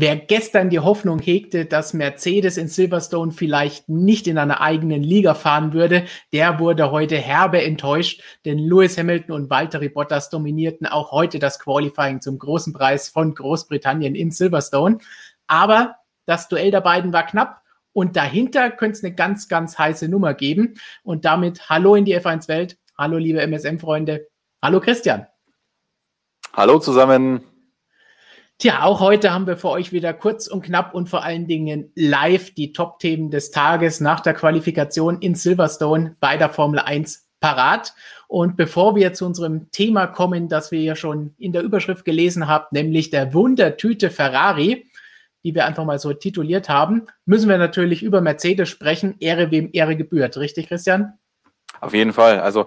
Wer 0.00 0.14
gestern 0.14 0.70
die 0.70 0.78
Hoffnung 0.78 1.18
hegte, 1.18 1.64
dass 1.66 1.92
Mercedes 1.92 2.56
in 2.56 2.68
Silverstone 2.68 3.32
vielleicht 3.32 3.88
nicht 3.88 4.28
in 4.28 4.38
einer 4.38 4.60
eigenen 4.60 5.02
Liga 5.02 5.34
fahren 5.34 5.72
würde, 5.72 6.04
der 6.32 6.60
wurde 6.60 6.92
heute 6.92 7.16
herbe 7.16 7.60
enttäuscht, 7.60 8.22
denn 8.44 8.58
Lewis 8.58 8.96
Hamilton 8.96 9.34
und 9.34 9.50
Valtteri 9.50 9.88
Bottas 9.88 10.30
dominierten 10.30 10.86
auch 10.86 11.10
heute 11.10 11.40
das 11.40 11.58
Qualifying 11.58 12.20
zum 12.20 12.38
großen 12.38 12.72
Preis 12.72 13.08
von 13.08 13.34
Großbritannien 13.34 14.14
in 14.14 14.30
Silverstone. 14.30 14.98
Aber 15.48 15.96
das 16.26 16.46
Duell 16.46 16.70
der 16.70 16.82
beiden 16.82 17.12
war 17.12 17.26
knapp 17.26 17.62
und 17.92 18.14
dahinter 18.14 18.70
könnte 18.70 18.98
es 18.98 19.04
eine 19.04 19.16
ganz, 19.16 19.48
ganz 19.48 19.80
heiße 19.80 20.06
Nummer 20.06 20.32
geben. 20.32 20.74
Und 21.02 21.24
damit 21.24 21.68
hallo 21.70 21.96
in 21.96 22.04
die 22.04 22.16
F1-Welt. 22.16 22.78
Hallo, 22.96 23.18
liebe 23.18 23.44
MSM-Freunde. 23.44 24.28
Hallo, 24.62 24.78
Christian. 24.78 25.26
Hallo 26.52 26.78
zusammen. 26.78 27.40
Tja, 28.60 28.82
auch 28.82 28.98
heute 28.98 29.32
haben 29.32 29.46
wir 29.46 29.56
für 29.56 29.68
euch 29.68 29.92
wieder 29.92 30.12
kurz 30.12 30.48
und 30.48 30.62
knapp 30.62 30.92
und 30.92 31.08
vor 31.08 31.22
allen 31.22 31.46
Dingen 31.46 31.92
live 31.94 32.52
die 32.54 32.72
Top-Themen 32.72 33.30
des 33.30 33.52
Tages 33.52 34.00
nach 34.00 34.18
der 34.18 34.34
Qualifikation 34.34 35.20
in 35.20 35.36
Silverstone 35.36 36.16
bei 36.18 36.36
der 36.36 36.48
Formel 36.48 36.80
1 36.80 37.28
parat. 37.38 37.94
Und 38.26 38.56
bevor 38.56 38.96
wir 38.96 39.12
zu 39.12 39.26
unserem 39.26 39.70
Thema 39.70 40.08
kommen, 40.08 40.48
das 40.48 40.72
wir 40.72 40.80
ja 40.80 40.96
schon 40.96 41.36
in 41.38 41.52
der 41.52 41.62
Überschrift 41.62 42.04
gelesen 42.04 42.48
habt, 42.48 42.72
nämlich 42.72 43.10
der 43.10 43.32
Wundertüte 43.32 44.10
Ferrari, 44.10 44.90
die 45.44 45.54
wir 45.54 45.64
einfach 45.64 45.84
mal 45.84 46.00
so 46.00 46.12
tituliert 46.12 46.68
haben, 46.68 47.06
müssen 47.26 47.48
wir 47.48 47.58
natürlich 47.58 48.02
über 48.02 48.20
Mercedes 48.20 48.68
sprechen. 48.68 49.14
Ehre 49.20 49.52
wem 49.52 49.70
Ehre 49.72 49.94
gebührt. 49.94 50.36
Richtig, 50.36 50.66
Christian? 50.66 51.16
Auf 51.80 51.94
jeden 51.94 52.12
Fall. 52.12 52.40
Also 52.40 52.66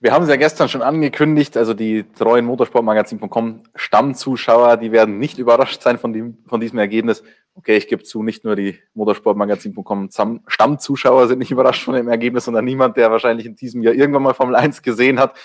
wir 0.00 0.12
haben 0.12 0.22
es 0.22 0.28
ja 0.28 0.36
gestern 0.36 0.68
schon 0.68 0.82
angekündigt, 0.82 1.56
also 1.56 1.74
die 1.74 2.04
treuen 2.12 2.44
Motorsportmagazin.com 2.44 3.62
Stammzuschauer, 3.74 4.76
die 4.76 4.92
werden 4.92 5.18
nicht 5.18 5.38
überrascht 5.38 5.82
sein 5.82 5.98
von, 5.98 6.12
dem, 6.12 6.38
von 6.46 6.60
diesem 6.60 6.78
Ergebnis. 6.78 7.22
Okay, 7.56 7.76
ich 7.76 7.88
gebe 7.88 8.02
zu, 8.02 8.22
nicht 8.22 8.44
nur 8.44 8.56
die 8.56 8.78
Motorsportmagazin.com 8.94 10.10
Stammzuschauer 10.46 11.28
sind 11.28 11.38
nicht 11.38 11.50
überrascht 11.50 11.84
von 11.84 11.94
dem 11.94 12.08
Ergebnis, 12.08 12.44
sondern 12.44 12.64
niemand, 12.64 12.96
der 12.96 13.10
wahrscheinlich 13.10 13.46
in 13.46 13.56
diesem 13.56 13.82
Jahr 13.82 13.94
irgendwann 13.94 14.22
mal 14.22 14.34
Formel 14.34 14.56
1 14.56 14.82
gesehen 14.82 15.18
hat. 15.18 15.36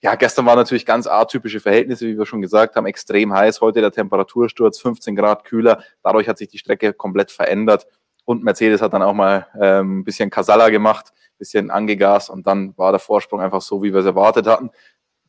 Ja, 0.00 0.14
gestern 0.14 0.46
waren 0.46 0.58
natürlich 0.58 0.86
ganz 0.86 1.08
atypische 1.08 1.58
Verhältnisse, 1.58 2.06
wie 2.06 2.16
wir 2.16 2.24
schon 2.24 2.40
gesagt 2.40 2.76
haben, 2.76 2.86
extrem 2.86 3.34
heiß. 3.34 3.60
Heute 3.60 3.80
der 3.80 3.90
Temperatursturz, 3.90 4.78
15 4.80 5.16
Grad 5.16 5.44
kühler. 5.44 5.82
Dadurch 6.04 6.28
hat 6.28 6.38
sich 6.38 6.48
die 6.48 6.58
Strecke 6.58 6.92
komplett 6.92 7.32
verändert. 7.32 7.88
Und 8.28 8.44
Mercedes 8.44 8.82
hat 8.82 8.92
dann 8.92 9.00
auch 9.00 9.14
mal 9.14 9.46
ähm, 9.58 10.00
ein 10.00 10.04
bisschen 10.04 10.28
Casalla 10.28 10.68
gemacht, 10.68 11.14
bisschen 11.38 11.70
angegast 11.70 12.28
und 12.28 12.46
dann 12.46 12.76
war 12.76 12.92
der 12.92 12.98
Vorsprung 12.98 13.40
einfach 13.40 13.62
so, 13.62 13.82
wie 13.82 13.90
wir 13.90 14.00
es 14.00 14.04
erwartet 14.04 14.46
hatten. 14.46 14.68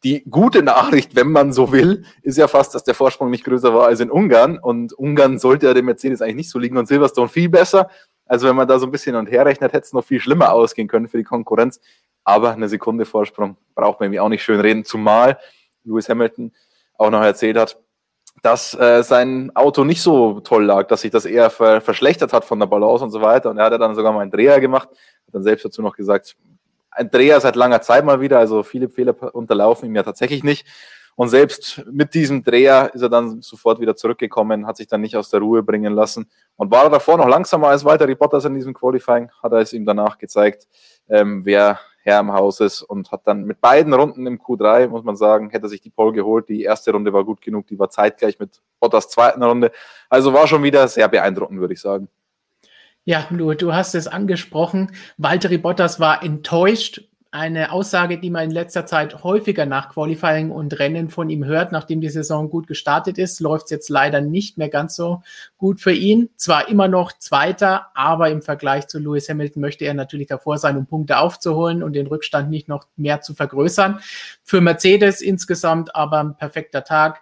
Die 0.03 0.29
gute 0.29 0.63
Nachricht, 0.63 1.15
wenn 1.15 1.31
man 1.31 1.53
so 1.53 1.71
will, 1.71 2.03
ist 2.23 2.37
ja 2.37 2.49
fast, 2.49 2.75
dass 2.75 2.83
der 2.83 2.95
Vorsprung 2.95 3.29
nicht 3.29 3.45
größer 3.45 3.73
war 3.73 3.85
als 3.85 4.01
in 4.01 4.11
Ungarn. 4.11 4.59
Und 4.59 4.91
Ungarn 4.91 5.39
sollte 5.39 5.67
ja 5.67 5.73
dem 5.73 5.85
Mercedes 5.85 6.21
eigentlich 6.21 6.35
nicht 6.35 6.49
so 6.49 6.59
liegen 6.59 6.75
und 6.75 6.89
Silverstone 6.89 7.29
viel 7.29 7.47
besser. 7.47 7.89
Also 8.25 8.49
wenn 8.49 8.57
man 8.57 8.67
da 8.67 8.77
so 8.79 8.85
ein 8.85 8.91
bisschen 8.91 9.15
und 9.15 9.31
herrechnet, 9.31 9.71
hätte 9.71 9.85
es 9.85 9.93
noch 9.93 10.03
viel 10.03 10.19
schlimmer 10.19 10.51
ausgehen 10.51 10.89
können 10.89 11.07
für 11.07 11.19
die 11.19 11.23
Konkurrenz. 11.23 11.79
Aber 12.25 12.51
eine 12.51 12.67
Sekunde 12.67 13.05
Vorsprung 13.05 13.55
braucht 13.75 14.01
man 14.01 14.07
irgendwie 14.07 14.19
auch 14.19 14.27
nicht 14.27 14.43
schön 14.43 14.59
reden. 14.59 14.83
Zumal 14.83 15.39
Lewis 15.85 16.09
Hamilton 16.09 16.51
auch 16.97 17.11
noch 17.11 17.21
erzählt 17.21 17.57
hat, 17.57 17.79
dass 18.41 18.73
äh, 18.79 19.03
sein 19.03 19.51
Auto 19.55 19.83
nicht 19.83 20.01
so 20.01 20.39
toll 20.41 20.65
lag, 20.65 20.87
dass 20.87 21.01
sich 21.01 21.11
das 21.11 21.25
eher 21.25 21.49
ver 21.49 21.81
verschlechtert 21.81 22.33
hat 22.33 22.45
von 22.45 22.59
der 22.59 22.67
Balance 22.67 23.03
und 23.03 23.11
so 23.11 23.21
weiter. 23.21 23.49
Und 23.49 23.57
er 23.57 23.65
hat 23.65 23.79
dann 23.79 23.95
sogar 23.95 24.11
mal 24.11 24.21
einen 24.21 24.31
Dreher 24.31 24.59
gemacht, 24.59 24.89
hat 24.89 25.33
dann 25.33 25.43
selbst 25.43 25.65
dazu 25.65 25.81
noch 25.81 25.95
gesagt, 25.95 26.35
ein 26.91 27.09
Dreher 27.09 27.39
seit 27.39 27.55
langer 27.55 27.81
Zeit 27.81 28.05
mal 28.05 28.19
wieder, 28.21 28.39
also 28.39 28.63
viele 28.63 28.89
Fehler 28.89 29.15
unterlaufen 29.33 29.87
ihm 29.87 29.95
ja 29.95 30.03
tatsächlich 30.03 30.43
nicht. 30.43 30.67
Und 31.15 31.27
selbst 31.27 31.83
mit 31.91 32.13
diesem 32.13 32.43
Dreher 32.43 32.91
ist 32.93 33.01
er 33.01 33.09
dann 33.09 33.41
sofort 33.41 33.81
wieder 33.81 33.93
zurückgekommen, 33.93 34.65
hat 34.65 34.77
sich 34.77 34.87
dann 34.87 35.01
nicht 35.01 35.17
aus 35.17 35.29
der 35.29 35.41
Ruhe 35.41 35.63
bringen 35.63 35.93
lassen 35.93 36.29
und 36.55 36.71
war 36.71 36.89
davor 36.89 37.17
noch 37.17 37.27
langsamer 37.27 37.67
als 37.67 37.83
Walter 37.83 38.07
Bottas 38.15 38.45
in 38.45 38.53
diesem 38.55 38.73
Qualifying, 38.73 39.29
hat 39.43 39.51
er 39.51 39.59
es 39.59 39.73
ihm 39.73 39.85
danach 39.85 40.17
gezeigt, 40.17 40.65
ähm, 41.09 41.43
wer 41.43 41.79
Herr 42.09 42.19
im 42.19 42.33
Haus 42.33 42.59
ist 42.59 42.81
und 42.81 43.11
hat 43.11 43.27
dann 43.27 43.43
mit 43.43 43.61
beiden 43.61 43.93
Runden 43.93 44.25
im 44.27 44.39
Q3, 44.39 44.87
muss 44.87 45.03
man 45.03 45.15
sagen, 45.15 45.49
hätte 45.49 45.69
sich 45.69 45.81
die 45.81 45.89
Pole 45.89 46.13
geholt. 46.13 46.49
Die 46.49 46.63
erste 46.63 46.91
Runde 46.91 47.13
war 47.13 47.23
gut 47.23 47.41
genug, 47.41 47.67
die 47.67 47.77
war 47.77 47.89
zeitgleich 47.89 48.39
mit 48.39 48.61
Bottas 48.79 49.09
zweiten 49.09 49.43
Runde. 49.43 49.71
Also 50.09 50.33
war 50.33 50.47
schon 50.47 50.63
wieder 50.63 50.87
sehr 50.87 51.07
beeindruckend, 51.07 51.59
würde 51.59 51.73
ich 51.73 51.81
sagen. 51.81 52.09
Ja, 53.05 53.27
du, 53.31 53.53
du 53.53 53.73
hast 53.73 53.95
es 53.95 54.07
angesprochen. 54.07 54.91
Valtteri 55.17 55.57
Bottas 55.57 55.99
war 55.99 56.23
enttäuscht 56.23 57.08
eine 57.31 57.71
Aussage, 57.71 58.17
die 58.17 58.31
man 58.31 58.45
in 58.45 58.51
letzter 58.51 58.87
Zeit 58.87 59.23
häufiger 59.23 59.67
nach 59.67 59.89
Qualifying 59.89 60.49
und 60.49 60.79
Rennen 60.79 61.09
von 61.09 61.29
ihm 61.29 61.45
hört, 61.45 61.71
nachdem 61.71 62.01
die 62.01 62.09
Saison 62.09 62.49
gut 62.49 62.65
gestartet 62.65 63.19
ist, 63.19 63.39
läuft 63.39 63.65
es 63.65 63.71
jetzt 63.71 63.89
leider 63.89 64.19
nicht 64.19 64.57
mehr 64.57 64.69
ganz 64.69 64.95
so 64.95 65.21
gut 65.57 65.79
für 65.79 65.91
ihn. 65.91 66.29
Zwar 66.37 66.69
immer 66.69 66.87
noch 66.87 67.11
Zweiter, 67.13 67.87
aber 67.93 68.29
im 68.31 68.41
Vergleich 68.41 68.87
zu 68.87 68.97
Lewis 68.97 69.29
Hamilton 69.29 69.61
möchte 69.61 69.85
er 69.85 69.93
natürlich 69.93 70.27
davor 70.27 70.57
sein, 70.57 70.75
um 70.75 70.87
Punkte 70.87 71.19
aufzuholen 71.19 71.83
und 71.83 71.93
den 71.93 72.07
Rückstand 72.07 72.49
nicht 72.49 72.67
noch 72.67 72.85
mehr 72.95 73.21
zu 73.21 73.35
vergrößern. 73.35 73.99
Für 74.43 74.61
Mercedes 74.61 75.21
insgesamt 75.21 75.95
aber 75.95 76.19
ein 76.21 76.35
perfekter 76.35 76.83
Tag. 76.83 77.21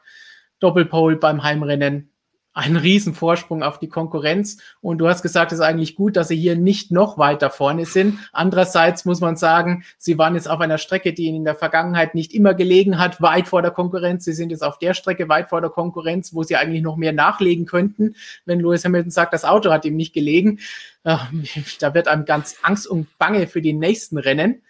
Doppelpole 0.60 1.18
beim 1.18 1.44
Heimrennen, 1.44 2.10
einen 2.58 2.76
riesen 2.76 3.14
Vorsprung 3.14 3.62
auf 3.62 3.78
die 3.78 3.88
Konkurrenz. 3.88 4.58
Und 4.82 4.98
du 4.98 5.08
hast 5.08 5.22
gesagt, 5.22 5.52
es 5.52 5.60
ist 5.60 5.64
eigentlich 5.64 5.96
gut, 5.96 6.16
dass 6.16 6.30
sie 6.30 6.36
hier 6.36 6.56
nicht 6.56 6.90
noch 6.90 7.20
weiter 7.20 7.52
vorne 7.52 7.86
sind. 7.86 8.18
Andererseits 8.34 9.06
muss 9.06 9.22
man 9.22 9.36
sagen, 9.36 9.84
sie 10.00 10.18
waren 10.18 10.34
jetzt 10.34 10.50
auf 10.50 10.60
einer 10.60 10.80
Strecke, 10.80 11.14
die 11.14 11.26
ihnen 11.26 11.38
in 11.38 11.46
der 11.46 11.54
Vergangenheit 11.54 12.16
nicht 12.16 12.34
immer 12.34 12.56
gelegen 12.56 12.98
hat, 12.98 13.22
weit 13.22 13.48
vor 13.48 13.62
der 13.62 13.70
Konkurrenz. 13.70 14.26
Sie 14.26 14.34
sind 14.34 14.50
jetzt 14.50 14.64
auf 14.64 14.80
der 14.80 14.96
Strecke 14.96 15.30
weit 15.30 15.50
vor 15.50 15.62
der 15.62 15.70
Konkurrenz, 15.70 16.34
wo 16.34 16.42
sie 16.42 16.56
eigentlich 16.56 16.82
noch 16.82 16.98
mehr 16.98 17.14
nachlegen 17.14 17.68
könnten. 17.68 18.16
Wenn 18.46 18.60
Lewis 18.60 18.84
Hamilton 18.84 19.12
sagt, 19.12 19.34
das 19.34 19.46
Auto 19.46 19.70
hat 19.70 19.86
ihm 19.86 19.96
nicht 19.96 20.14
gelegen, 20.14 20.60
äh, 21.04 21.18
da 21.80 21.94
wird 21.94 22.08
einem 22.08 22.26
ganz 22.26 22.56
Angst 22.64 22.88
und 22.88 23.16
Bange 23.20 23.46
für 23.46 23.62
die 23.62 23.74
nächsten 23.74 24.18
Rennen. 24.18 24.64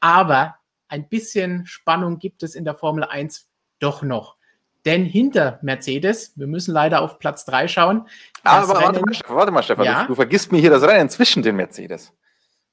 Aber 0.00 0.56
ein 0.88 1.08
bisschen 1.08 1.66
Spannung 1.66 2.18
gibt 2.18 2.42
es 2.42 2.56
in 2.56 2.64
der 2.64 2.74
Formel 2.74 3.04
1 3.04 3.46
doch 3.78 4.02
noch. 4.02 4.37
Denn 4.84 5.04
hinter 5.04 5.58
Mercedes, 5.62 6.32
wir 6.36 6.46
müssen 6.46 6.72
leider 6.72 7.02
auf 7.02 7.18
Platz 7.18 7.44
3 7.44 7.68
schauen. 7.68 8.06
Aber 8.44 8.68
warte 8.68 9.00
mal, 9.00 9.14
warte 9.28 9.52
mal, 9.52 9.62
Stefan, 9.62 9.84
ja? 9.84 10.02
du, 10.02 10.08
du, 10.08 10.14
vergisst 10.14 10.52
mir 10.52 10.58
hier 10.58 10.70
das 10.70 10.82
Rennen 10.82 11.08
zwischen 11.08 11.42
den 11.42 11.56
Mercedes. 11.56 12.12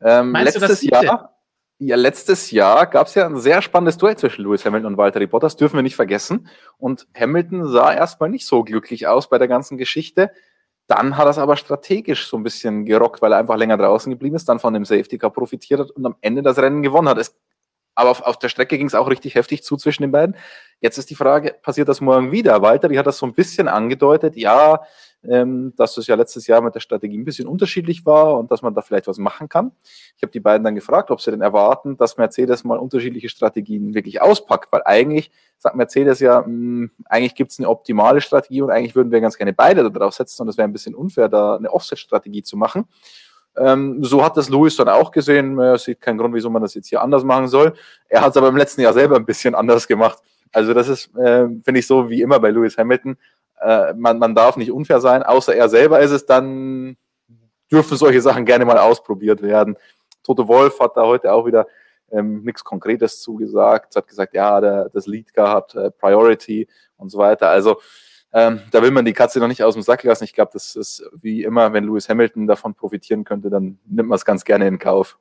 Ähm, 0.02 0.32
Meinst 0.32 0.60
letztes 0.60 0.82
du 0.82 0.90
das 0.90 1.04
Jahr, 1.04 1.36
ja, 1.80 1.98
letztes 1.98 2.52
Jahr 2.52 2.88
gab 2.88 3.08
es 3.08 3.16
ja 3.16 3.26
ein 3.26 3.38
sehr 3.38 3.62
spannendes 3.62 3.98
Duell 3.98 4.16
zwischen 4.16 4.44
Lewis 4.44 4.64
Hamilton 4.64 4.94
und 4.94 4.98
Valtteri 4.98 5.28
Bottas, 5.28 5.58
dürfen 5.58 5.76
wir 5.76 5.84
nicht 5.84 5.98
vergessen. 5.98 6.48
Und 6.78 7.08
Hamilton 7.18 7.68
sah 7.68 7.94
erstmal 7.94 8.30
nicht 8.30 8.46
so 8.46 8.64
glücklich 8.64 9.08
aus 9.08 9.28
bei 9.28 9.38
der 9.38 9.50
ganzen 9.50 9.78
Geschichte. 9.78 10.32
Dann 10.88 11.18
hat 11.18 11.26
er 11.26 11.32
es 11.32 11.38
aber 11.38 11.58
strategisch 11.58 12.28
so 12.28 12.38
ein 12.38 12.44
bisschen 12.44 12.86
gerockt, 12.86 13.22
weil 13.22 13.34
er 13.34 13.40
einfach 13.40 13.58
länger 13.58 13.76
draußen 13.76 14.10
geblieben 14.10 14.36
ist, 14.36 14.48
dann 14.48 14.60
von 14.60 14.74
dem 14.74 14.86
Safety 14.86 15.18
Car 15.18 15.32
profitiert 15.32 15.82
hat 15.82 15.92
und 15.92 16.06
am 16.06 16.16
Ende 16.22 16.44
das 16.44 16.58
Rennen 16.58 16.82
gewonnen 16.82 17.10
hat. 17.10 17.18
Es 17.18 17.36
aber 17.96 18.12
auf, 18.12 18.22
auf 18.22 18.38
der 18.38 18.50
Strecke 18.50 18.78
ging 18.78 18.88
es 18.88 18.96
auch 18.96 19.10
richtig 19.10 19.36
heftig 19.36 19.64
zu 19.64 19.78
zwischen 19.78 20.04
den 20.04 20.12
beiden. 20.12 20.36
Jetzt 20.82 20.98
ist 20.98 21.10
die 21.10 21.16
Frage, 21.16 21.56
passiert 21.62 21.88
das 21.88 22.02
morgen 22.02 22.32
wieder? 22.32 22.62
Walter, 22.62 22.90
die 22.90 23.00
hat 23.00 23.08
das 23.08 23.18
so 23.18 23.26
ein 23.26 23.34
bisschen 23.34 23.68
angedeutet, 23.68 24.36
ja, 24.36 24.82
ähm, 25.24 25.74
dass 25.76 25.98
es 25.98 26.08
ja 26.08 26.16
letztes 26.16 26.48
Jahr 26.48 26.62
mit 26.62 26.76
der 26.76 26.82
Strategie 26.82 27.18
ein 27.18 27.26
bisschen 27.26 27.48
unterschiedlich 27.48 28.06
war 28.06 28.38
und 28.38 28.52
dass 28.52 28.62
man 28.62 28.74
da 28.74 28.82
vielleicht 28.82 29.08
was 29.08 29.18
machen 29.18 29.50
kann. 29.50 29.72
Ich 30.18 30.24
habe 30.24 30.32
die 30.32 30.40
beiden 30.40 30.64
dann 30.64 30.76
gefragt, 30.76 31.10
ob 31.10 31.22
sie 31.22 31.32
denn 31.32 31.42
erwarten, 31.42 31.98
dass 31.98 32.18
Mercedes 32.18 32.64
mal 32.64 32.78
unterschiedliche 32.78 33.30
Strategien 33.30 33.94
wirklich 33.94 34.22
auspackt, 34.22 34.72
weil 34.72 34.82
eigentlich 34.86 35.32
sagt 35.58 35.76
Mercedes 35.76 36.20
ja, 36.20 36.42
mh, 36.42 36.46
hm, 36.46 36.92
eigentlich 37.06 37.36
gibt 37.36 37.52
es 37.52 37.60
eine 37.60 37.70
optimale 37.70 38.22
Strategie 38.22 38.62
und 38.62 38.72
eigentlich 38.72 38.96
würden 38.96 39.12
wir 39.12 39.22
ganz 39.22 39.38
gerne 39.38 39.54
beide 39.54 39.84
da 39.84 39.90
drauf 39.90 40.14
setzen 40.14 40.44
und 40.44 40.50
es 40.50 40.58
wäre 40.58 40.68
ein 40.68 40.74
bisschen 40.74 40.96
unfair, 40.96 41.30
da 41.30 41.56
eine 41.56 41.72
Offset-Strategie 41.72 42.44
zu 42.44 42.58
machen. 42.58 42.86
Ähm, 43.58 44.04
so 44.04 44.24
hat 44.24 44.38
das 44.38 44.50
Louis 44.50 44.76
dann 44.76 44.90
auch 44.90 45.12
gesehen. 45.12 45.58
Er 45.60 45.78
sieht 45.78 46.02
keinen 46.02 46.18
Grund, 46.18 46.34
wieso 46.34 46.50
man 46.50 46.62
das 46.62 46.74
jetzt 46.74 46.88
hier 46.88 47.02
anders 47.02 47.24
machen 47.24 47.48
soll. 47.48 47.74
Er 48.08 48.22
hat 48.22 48.32
es 48.32 48.38
aber 48.38 48.50
im 48.50 48.58
letzten 48.58 48.82
Jahr 48.82 48.94
selber 48.94 49.16
ein 49.16 49.26
bisschen 49.26 49.56
anders 49.56 49.88
gemacht. 49.88 50.20
Also 50.52 50.74
das 50.74 50.88
ist, 50.88 51.16
äh, 51.16 51.48
finde 51.64 51.80
ich, 51.80 51.88
so 51.88 52.10
wie 52.10 52.22
immer 52.22 52.40
bei 52.40 52.50
Lewis 52.50 52.78
Hamilton. 52.78 53.18
Äh, 53.62 53.94
man, 53.94 54.20
man 54.20 54.36
darf 54.36 54.58
nicht 54.58 54.72
unfair 54.72 55.00
sein, 55.00 55.24
außer 55.24 55.56
er 55.56 55.70
selber 55.70 56.00
ist 56.00 56.12
es, 56.12 56.26
dann 56.26 56.98
dürfen 57.72 57.98
solche 57.98 58.22
Sachen 58.22 58.46
gerne 58.46 58.66
mal 58.66 58.78
ausprobiert 58.78 59.42
werden. 59.42 59.78
Toto 60.24 60.48
Wolf 60.48 60.80
hat 60.80 60.98
da 60.98 61.04
heute 61.04 61.32
auch 61.32 61.46
wieder 61.46 61.68
ähm, 62.12 62.44
nichts 62.44 62.64
Konkretes 62.64 63.22
zugesagt, 63.22 63.96
hat 63.96 64.08
gesagt, 64.08 64.34
ja, 64.34 64.60
der, 64.62 64.90
das 64.90 65.08
Leadcar 65.08 65.52
hat 65.52 65.76
äh, 65.76 65.92
Priority 65.92 66.68
und 66.98 67.10
so 67.10 67.18
weiter. 67.18 67.50
Also 67.50 67.78
ähm, 68.36 68.60
da 68.70 68.82
will 68.82 68.92
man 68.92 69.06
die 69.06 69.14
Katze 69.14 69.40
noch 69.40 69.48
nicht 69.48 69.64
aus 69.64 69.76
dem 69.76 69.82
Sack 69.82 70.04
lassen. 70.04 70.26
Ich 70.26 70.34
glaube, 70.34 70.52
das 70.52 70.76
ist 70.76 71.10
wie 71.22 71.44
immer, 71.44 71.72
wenn 71.72 71.86
Lewis 71.86 72.10
Hamilton 72.10 72.48
davon 72.48 72.76
profitieren 72.76 73.24
könnte, 73.24 73.50
dann 73.50 73.80
nimmt 73.86 74.10
man 74.10 74.18
es 74.18 74.26
ganz 74.26 74.44
gerne 74.44 74.68
in 74.68 74.78
Kauf. 74.78 75.18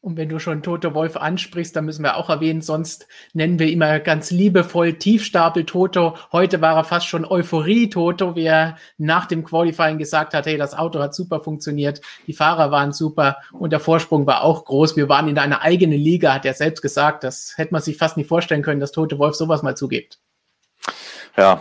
Und 0.00 0.16
wenn 0.16 0.28
du 0.28 0.40
schon 0.40 0.62
Toto 0.64 0.92
Wolf 0.92 1.16
ansprichst, 1.16 1.76
dann 1.76 1.84
müssen 1.84 2.02
wir 2.02 2.16
auch 2.16 2.28
erwähnen, 2.28 2.62
sonst 2.62 3.06
nennen 3.32 3.60
wir 3.60 3.70
immer 3.70 4.00
ganz 4.00 4.32
liebevoll 4.32 4.94
Tiefstapel 4.94 5.64
Toto. 5.64 6.16
Heute 6.32 6.60
war 6.60 6.76
er 6.76 6.82
fast 6.82 7.06
schon 7.06 7.24
Euphorie 7.24 7.90
Toto, 7.90 8.34
wie 8.34 8.44
er 8.44 8.76
nach 8.98 9.26
dem 9.26 9.44
Qualifying 9.44 9.98
gesagt 9.98 10.34
hat, 10.34 10.46
hey, 10.46 10.58
das 10.58 10.76
Auto 10.76 10.98
hat 10.98 11.14
super 11.14 11.38
funktioniert, 11.38 12.00
die 12.26 12.32
Fahrer 12.32 12.72
waren 12.72 12.92
super 12.92 13.36
und 13.52 13.70
der 13.70 13.80
Vorsprung 13.80 14.26
war 14.26 14.42
auch 14.42 14.64
groß. 14.64 14.96
Wir 14.96 15.08
waren 15.08 15.28
in 15.28 15.38
einer 15.38 15.62
eigenen 15.62 15.98
Liga, 15.98 16.34
hat 16.34 16.44
er 16.44 16.54
selbst 16.54 16.82
gesagt. 16.82 17.22
Das 17.22 17.54
hätte 17.56 17.72
man 17.72 17.82
sich 17.82 17.96
fast 17.96 18.16
nicht 18.16 18.28
vorstellen 18.28 18.62
können, 18.62 18.80
dass 18.80 18.90
Toto 18.90 19.18
Wolf 19.20 19.36
sowas 19.36 19.62
mal 19.62 19.76
zugibt. 19.76 20.18
Ja, 21.36 21.60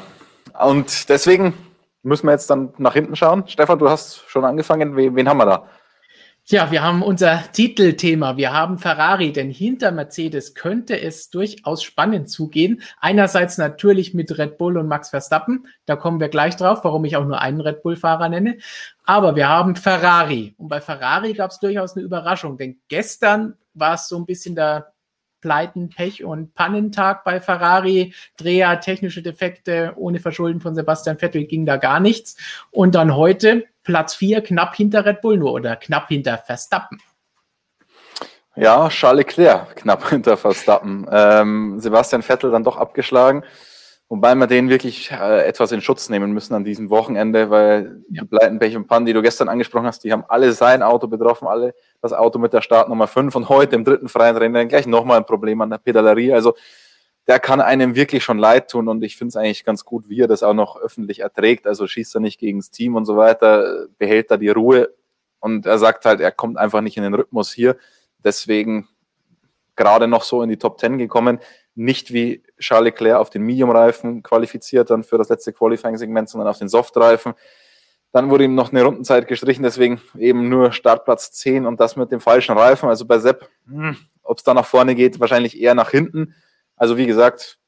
und 0.60 1.10
deswegen 1.10 1.54
müssen 2.04 2.28
wir 2.28 2.32
jetzt 2.32 2.50
dann 2.50 2.74
nach 2.78 2.94
hinten 2.94 3.16
schauen. 3.16 3.48
Stefan, 3.48 3.80
du 3.80 3.90
hast 3.90 4.24
schon 4.30 4.46
angefangen. 4.46 4.96
Wen, 4.96 5.16
wen 5.16 5.28
haben 5.28 5.38
wir 5.38 5.46
da? 5.46 5.70
Ja, 6.48 6.70
wir 6.70 6.84
haben 6.84 7.02
unser 7.02 7.42
Titelthema. 7.54 8.38
Wir 8.38 8.54
haben 8.54 8.78
Ferrari, 8.78 9.32
denn 9.34 9.50
hinter 9.50 9.92
Mercedes 9.92 10.54
könnte 10.54 11.02
es 11.02 11.32
durchaus 11.32 11.82
spannend 11.82 12.30
zugehen. 12.30 12.84
Einerseits 13.00 13.58
natürlich 13.58 14.14
mit 14.14 14.38
Red 14.38 14.60
Bull 14.60 14.78
und 14.78 14.88
Max 14.88 15.10
Verstappen. 15.10 15.66
Da 15.88 15.96
kommen 15.96 16.20
wir 16.20 16.30
gleich 16.30 16.56
drauf, 16.56 16.84
warum 16.84 17.04
ich 17.06 17.18
auch 17.18 17.26
nur 17.26 17.42
einen 17.42 17.62
Red 17.62 17.82
Bull-Fahrer 17.82 18.30
nenne. 18.30 18.60
Aber 19.06 19.36
wir 19.36 19.50
haben 19.50 19.76
Ferrari. 19.76 20.54
Und 20.60 20.68
bei 20.68 20.82
Ferrari 20.82 21.34
gab 21.34 21.50
es 21.50 21.60
durchaus 21.60 21.96
eine 21.96 22.06
Überraschung, 22.06 22.58
denn 22.60 22.80
gestern 22.90 23.56
war 23.74 23.96
es 23.96 24.08
so 24.08 24.16
ein 24.16 24.28
bisschen 24.28 24.54
der 24.54 24.94
Pleiten, 25.46 25.90
Pech 25.90 26.24
und 26.24 26.56
Pannentag 26.56 27.24
bei 27.24 27.40
Ferrari. 27.40 28.16
Dreher, 28.36 28.80
technische 28.80 29.22
Defekte 29.22 29.94
ohne 29.96 30.20
Verschulden 30.20 30.60
von 30.60 30.74
Sebastian 30.74 31.20
Vettel 31.20 31.46
ging 31.46 31.68
da 31.68 31.78
gar 31.78 32.00
nichts. 32.00 32.36
Und 32.72 32.96
dann 32.96 33.16
heute 33.16 33.66
Platz 33.84 34.16
4 34.16 34.42
knapp 34.42 34.76
hinter 34.76 35.06
Red 35.06 35.22
Bull 35.22 35.38
nur 35.38 35.54
oder 35.54 35.76
knapp 35.76 36.08
hinter 36.08 36.40
Verstappen. 36.40 37.00
Ja, 38.56 38.90
Charles 38.90 39.28
Leclerc 39.28 39.76
knapp 39.76 40.10
hinter 40.10 40.36
Verstappen. 40.36 41.06
Ähm, 41.12 41.80
Sebastian 41.80 42.24
Vettel 42.24 42.50
dann 42.50 42.64
doch 42.64 42.78
abgeschlagen. 42.78 43.44
Wobei 44.08 44.36
wir 44.36 44.46
den 44.46 44.70
wirklich 44.70 45.10
äh, 45.12 45.48
etwas 45.48 45.72
in 45.72 45.82
Schutz 45.82 46.10
nehmen 46.10 46.32
müssen 46.32 46.54
an 46.54 46.64
diesem 46.64 46.92
Wochenende, 46.92 47.50
weil 47.50 48.04
ja. 48.12 48.22
die 48.22 48.28
Pleitenpech 48.28 48.76
und 48.76 48.88
Pannen, 48.88 49.08
die 49.08 49.14
du 49.14 49.24
gestern 49.24 49.50
angesprochen 49.50 49.88
hast, 49.88 50.04
die 50.04 50.12
haben 50.12 50.24
alle 50.28 50.52
sein 50.52 50.84
Auto 50.84 51.08
betroffen, 51.08 51.48
alle 51.48 51.74
das 52.02 52.14
Auto 52.14 52.38
mit 52.38 52.54
der 52.54 52.62
Startnummer 52.62 53.08
5 53.08 53.36
und 53.36 53.50
heute 53.50 53.76
im 53.76 53.84
dritten 53.84 54.08
freien 54.08 54.38
Rennen 54.38 54.68
gleich 54.68 54.86
nochmal 54.86 55.18
ein 55.18 55.26
Problem 55.26 55.60
an 55.62 55.72
der 55.72 55.80
Pedalerie. 55.80 56.34
Also 56.34 56.54
der 57.26 57.40
kann 57.40 57.62
einem 57.62 57.96
wirklich 57.96 58.24
schon 58.24 58.38
leid 58.38 58.70
tun 58.70 58.88
und 58.88 59.04
ich 59.04 59.18
finde 59.18 59.30
es 59.30 59.36
eigentlich 59.36 59.66
ganz 59.66 59.84
gut, 59.84 60.08
wie 60.08 60.22
er 60.22 60.28
das 60.28 60.44
auch 60.44 60.54
noch 60.54 60.80
öffentlich 60.80 61.22
erträgt. 61.22 61.66
Also 61.66 61.88
schießt 61.88 62.16
er 62.16 62.22
nicht 62.22 62.40
gegen 62.40 62.60
das 62.60 62.70
Team 62.70 62.96
und 62.96 63.06
so 63.06 63.18
weiter, 63.18 63.88
behält 63.98 64.30
da 64.30 64.38
die 64.38 64.50
Ruhe 64.50 64.94
und 65.40 65.66
er 65.66 65.80
sagt 65.80 66.06
halt, 66.06 66.22
er 66.22 66.32
kommt 66.32 66.58
einfach 66.58 66.82
nicht 66.82 66.98
in 66.98 67.04
den 67.04 67.16
Rhythmus 67.16 67.52
hier. 67.52 67.76
Deswegen 68.24 68.88
gerade 69.76 70.08
noch 70.08 70.24
so 70.24 70.44
in 70.44 70.50
die 70.50 70.58
Top 70.58 70.80
10 70.80 71.00
gekommen. 71.00 71.40
Nicht 71.76 72.14
wie 72.14 72.44
Charles 72.58 72.94
Leclerc 72.94 73.20
auf 73.20 73.30
den 73.30 73.44
Medium-Reifen 73.44 74.24
qualifiziert 74.24 74.90
dann 74.90 75.04
für 75.04 75.18
das 75.18 75.30
letzte 75.30 75.54
Qualifying-Segment, 75.54 76.30
sondern 76.30 76.48
auf 76.48 76.58
den 76.58 76.70
Soft-Reifen. 76.70 77.34
Dann 78.12 78.30
wurde 78.30 78.46
ihm 78.46 78.56
noch 78.56 78.72
eine 78.72 78.84
Rundenzeit 78.84 79.28
gestrichen, 79.28 79.64
deswegen 79.64 80.00
eben 80.18 80.48
nur 80.48 80.72
Startplatz 80.72 81.34
10 81.34 81.66
und 81.66 81.82
das 81.82 81.98
mit 81.98 82.14
dem 82.14 82.22
falschen 82.22 82.58
Reifen. 82.58 82.88
Also 82.88 83.06
bei 83.06 83.20
Sepp, 83.20 83.50
hm, 83.68 83.98
ob 84.24 84.38
es 84.38 84.44
da 84.46 84.54
nach 84.54 84.66
vorne 84.66 84.96
geht, 84.96 85.20
wahrscheinlich 85.20 85.60
eher 85.60 85.76
nach 85.76 85.92
hinten. 85.92 86.34
Also 86.78 86.96
wie 86.96 87.08
gesagt, 87.08 87.60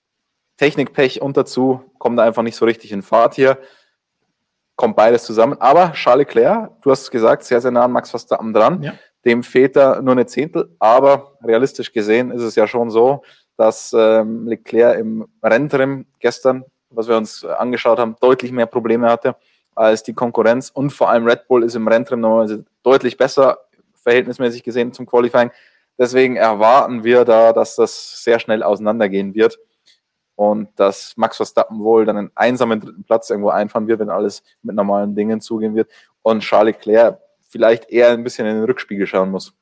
Technikpech 0.55 1.21
und 1.21 1.37
dazu 1.37 1.91
kommt 1.99 2.17
er 2.19 2.23
einfach 2.23 2.43
nicht 2.43 2.55
so 2.55 2.63
richtig 2.63 2.93
in 2.93 3.01
Fahrt 3.01 3.35
hier. 3.35 3.57
Kommt 4.75 4.95
beides 4.95 5.23
zusammen. 5.23 5.57
Aber 5.59 5.91
Charles 5.91 6.27
Leclerc, 6.27 6.81
du 6.81 6.91
hast 6.91 7.11
gesagt, 7.11 7.43
sehr, 7.43 7.59
sehr 7.59 7.71
nah 7.71 7.83
an 7.83 7.91
Max 7.91 8.09
Verstappen 8.09 8.53
dran. 8.53 8.81
Ja. 8.83 8.93
Dem 9.25 9.43
fehlt 9.43 9.75
da 9.75 10.01
nur 10.01 10.13
eine 10.13 10.27
Zehntel. 10.27 10.75
Aber 10.79 11.37
realistisch 11.43 11.91
gesehen 11.91 12.31
ist 12.31 12.41
es 12.41 12.55
ja 12.55 12.67
schon 12.67 12.89
so, 12.89 13.23
dass 13.57 13.93
ähm, 13.97 14.47
Leclerc 14.47 14.99
im 14.99 15.27
Renntrim 15.43 16.05
gestern, 16.19 16.63
was 16.89 17.07
wir 17.07 17.17
uns 17.17 17.43
angeschaut 17.43 17.99
haben, 17.99 18.15
deutlich 18.21 18.51
mehr 18.51 18.67
Probleme 18.67 19.09
hatte 19.09 19.35
als 19.75 20.03
die 20.03 20.13
Konkurrenz. 20.13 20.69
Und 20.69 20.91
vor 20.91 21.09
allem 21.09 21.25
Red 21.25 21.47
Bull 21.47 21.63
ist 21.63 21.75
im 21.75 21.87
Renntrim 21.87 22.21
normalerweise 22.21 22.65
deutlich 22.83 23.17
besser, 23.17 23.59
verhältnismäßig 23.95 24.63
gesehen 24.63 24.93
zum 24.93 25.05
Qualifying. 25.05 25.51
Deswegen 25.97 26.35
erwarten 26.35 27.03
wir 27.03 27.25
da, 27.25 27.53
dass 27.53 27.75
das 27.75 28.23
sehr 28.23 28.39
schnell 28.39 28.63
auseinandergehen 28.63 29.33
wird 29.33 29.59
und 30.35 30.69
dass 30.79 31.13
Max 31.17 31.37
Verstappen 31.37 31.79
wohl 31.79 32.05
dann 32.05 32.17
einen 32.17 32.31
einsamen 32.35 32.79
dritten 32.79 33.03
Platz 33.03 33.29
irgendwo 33.29 33.49
einfahren 33.49 33.87
wird, 33.87 33.99
wenn 33.99 34.11
alles 34.11 34.43
mit 34.61 34.75
normalen 34.75 35.15
Dingen 35.15 35.41
zugehen 35.41 35.75
wird 35.75 35.89
und 36.21 36.41
Charles 36.41 36.75
Leclerc 36.75 37.19
vielleicht 37.49 37.89
eher 37.89 38.11
ein 38.11 38.23
bisschen 38.23 38.45
in 38.45 38.55
den 38.55 38.65
Rückspiegel 38.65 39.07
schauen 39.07 39.31
muss. 39.31 39.53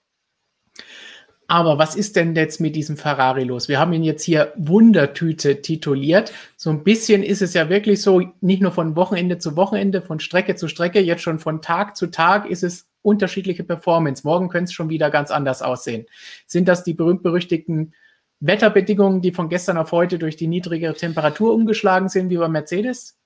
Aber 1.48 1.78
was 1.78 1.96
ist 1.96 2.16
denn 2.16 2.36
jetzt 2.36 2.60
mit 2.60 2.76
diesem 2.76 2.98
Ferrari 2.98 3.44
los? 3.44 3.68
Wir 3.68 3.80
haben 3.80 3.94
ihn 3.94 4.04
jetzt 4.04 4.24
hier 4.24 4.52
Wundertüte 4.56 5.62
tituliert. 5.62 6.34
So 6.58 6.72
ein 6.72 6.84
bisschen 6.84 7.22
ist 7.22 7.42
es 7.42 7.54
ja 7.54 7.70
wirklich 7.70 8.02
so, 8.02 8.22
nicht 8.42 8.62
nur 8.62 8.72
von 8.72 8.96
Wochenende 8.96 9.38
zu 9.38 9.56
Wochenende, 9.56 10.02
von 10.02 10.20
Strecke 10.20 10.56
zu 10.56 10.68
Strecke, 10.68 11.00
jetzt 11.00 11.22
schon 11.22 11.38
von 11.38 11.62
Tag 11.62 11.96
zu 11.96 12.08
Tag 12.08 12.50
ist 12.50 12.64
es 12.64 12.88
unterschiedliche 13.04 13.64
Performance. 13.64 14.24
Morgen 14.26 14.50
könnte 14.50 14.66
es 14.70 14.74
schon 14.74 14.90
wieder 14.90 15.12
ganz 15.12 15.30
anders 15.30 15.62
aussehen. 15.62 16.08
Sind 16.48 16.68
das 16.68 16.84
die 16.84 16.96
berühmt-berüchtigten 16.96 17.94
Wetterbedingungen, 18.40 19.22
die 19.22 19.32
von 19.32 19.48
gestern 19.48 19.78
auf 19.78 19.92
heute 19.92 20.18
durch 20.18 20.36
die 20.36 20.48
niedrigere 20.48 20.96
Temperatur 20.96 21.54
umgeschlagen 21.54 22.10
sind, 22.10 22.30
wie 22.32 22.38
bei 22.38 22.48
Mercedes? 22.48 23.18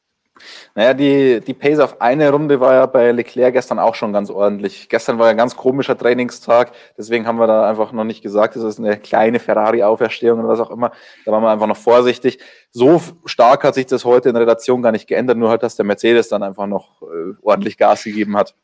Naja, 0.75 0.93
die, 0.93 1.39
die 1.39 1.53
Pace 1.53 1.79
auf 1.79 2.01
eine 2.01 2.31
Runde 2.31 2.59
war 2.59 2.73
ja 2.73 2.85
bei 2.85 3.11
Leclerc 3.11 3.53
gestern 3.53 3.79
auch 3.79 3.95
schon 3.95 4.13
ganz 4.13 4.29
ordentlich. 4.29 4.89
Gestern 4.89 5.19
war 5.19 5.27
ja 5.27 5.31
ein 5.31 5.37
ganz 5.37 5.55
komischer 5.55 5.97
Trainingstag, 5.97 6.71
deswegen 6.97 7.27
haben 7.27 7.39
wir 7.39 7.47
da 7.47 7.69
einfach 7.69 7.91
noch 7.91 8.03
nicht 8.03 8.21
gesagt, 8.21 8.55
es 8.55 8.63
ist 8.63 8.79
eine 8.79 8.97
kleine 8.97 9.39
Ferrari-Auferstehung 9.39 10.39
oder 10.39 10.49
was 10.49 10.59
auch 10.59 10.71
immer. 10.71 10.91
Da 11.25 11.31
waren 11.31 11.43
wir 11.43 11.51
einfach 11.51 11.67
noch 11.67 11.77
vorsichtig. 11.77 12.39
So 12.71 13.01
stark 13.25 13.63
hat 13.63 13.75
sich 13.75 13.85
das 13.85 14.05
heute 14.05 14.29
in 14.29 14.35
Relation 14.35 14.81
gar 14.81 14.91
nicht 14.91 15.07
geändert, 15.07 15.37
nur 15.37 15.49
halt, 15.49 15.63
dass 15.63 15.75
der 15.75 15.85
Mercedes 15.85 16.29
dann 16.29 16.43
einfach 16.43 16.67
noch 16.67 17.01
äh, 17.01 17.33
ordentlich 17.41 17.77
Gas 17.77 18.03
gegeben 18.03 18.37
hat. 18.37 18.55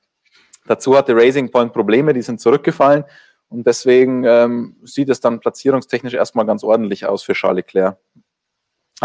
Dazu 0.68 0.98
hatte 0.98 1.16
Racing 1.16 1.51
Point 1.51 1.74
Probleme, 1.74 2.13
die 2.13 2.22
sind 2.22 2.42
zurückgefallen 2.42 3.06
und 3.50 3.68
deswegen 3.68 4.24
ähm, 4.25 4.75
sieht 4.83 5.10
es 5.10 5.19
dann 5.19 5.39
platzierungstechnisch 5.39 6.13
erstmal 6.13 6.45
ganz 6.45 6.63
ordentlich 6.63 7.06
aus 7.06 7.24
für 7.24 7.33
Charles 7.33 7.57
Leclerc. 7.57 7.98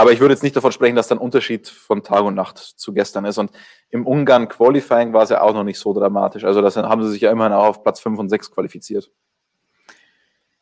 Aber 0.00 0.12
ich 0.12 0.20
würde 0.20 0.32
jetzt 0.32 0.42
nicht 0.42 0.56
davon 0.56 0.72
sprechen, 0.72 0.96
dass 0.96 1.08
da 1.08 1.14
ein 1.14 1.18
Unterschied 1.18 1.68
von 1.68 2.02
Tag 2.02 2.24
und 2.24 2.34
Nacht 2.34 2.56
zu 2.56 2.94
gestern 2.94 3.26
ist. 3.26 3.36
Und 3.36 3.50
im 3.90 4.06
Ungarn 4.06 4.48
Qualifying 4.48 5.12
war 5.12 5.24
es 5.24 5.28
ja 5.28 5.42
auch 5.42 5.52
noch 5.52 5.62
nicht 5.62 5.78
so 5.78 5.92
dramatisch. 5.92 6.42
Also 6.42 6.62
das 6.62 6.78
haben 6.78 7.02
sie 7.02 7.10
sich 7.10 7.20
ja 7.20 7.30
immerhin 7.30 7.52
auch 7.52 7.66
auf 7.66 7.82
Platz 7.82 8.00
5 8.00 8.18
und 8.18 8.30
6 8.30 8.50
qualifiziert. 8.50 9.10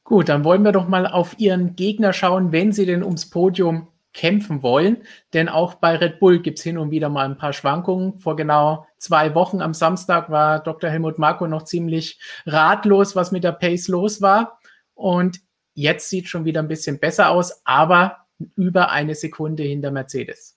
Gut, 0.02 0.28
dann 0.28 0.42
wollen 0.42 0.64
wir 0.64 0.72
doch 0.72 0.88
mal 0.88 1.06
auf 1.06 1.38
Ihren 1.38 1.76
Gegner 1.76 2.12
schauen, 2.12 2.50
wenn 2.50 2.72
Sie 2.72 2.84
denn 2.84 3.04
ums 3.04 3.30
Podium 3.30 3.86
kämpfen 4.12 4.64
wollen. 4.64 5.04
Denn 5.34 5.48
auch 5.48 5.74
bei 5.74 5.94
Red 5.94 6.18
Bull 6.18 6.40
gibt 6.40 6.58
es 6.58 6.64
hin 6.64 6.76
und 6.76 6.90
wieder 6.90 7.08
mal 7.08 7.24
ein 7.24 7.38
paar 7.38 7.52
Schwankungen. 7.52 8.18
Vor 8.18 8.34
genau 8.34 8.88
zwei 8.96 9.36
Wochen 9.36 9.62
am 9.62 9.72
Samstag 9.72 10.30
war 10.30 10.58
Dr. 10.58 10.90
Helmut 10.90 11.20
Marko 11.20 11.46
noch 11.46 11.62
ziemlich 11.62 12.18
ratlos, 12.44 13.14
was 13.14 13.30
mit 13.30 13.44
der 13.44 13.52
Pace 13.52 13.86
los 13.86 14.20
war. 14.20 14.58
Und 14.94 15.38
jetzt 15.74 16.08
sieht 16.08 16.26
schon 16.26 16.44
wieder 16.44 16.60
ein 16.60 16.66
bisschen 16.66 16.98
besser 16.98 17.30
aus, 17.30 17.62
aber 17.64 18.16
über 18.56 18.90
eine 18.90 19.14
Sekunde 19.14 19.62
hinter 19.62 19.90
Mercedes. 19.90 20.56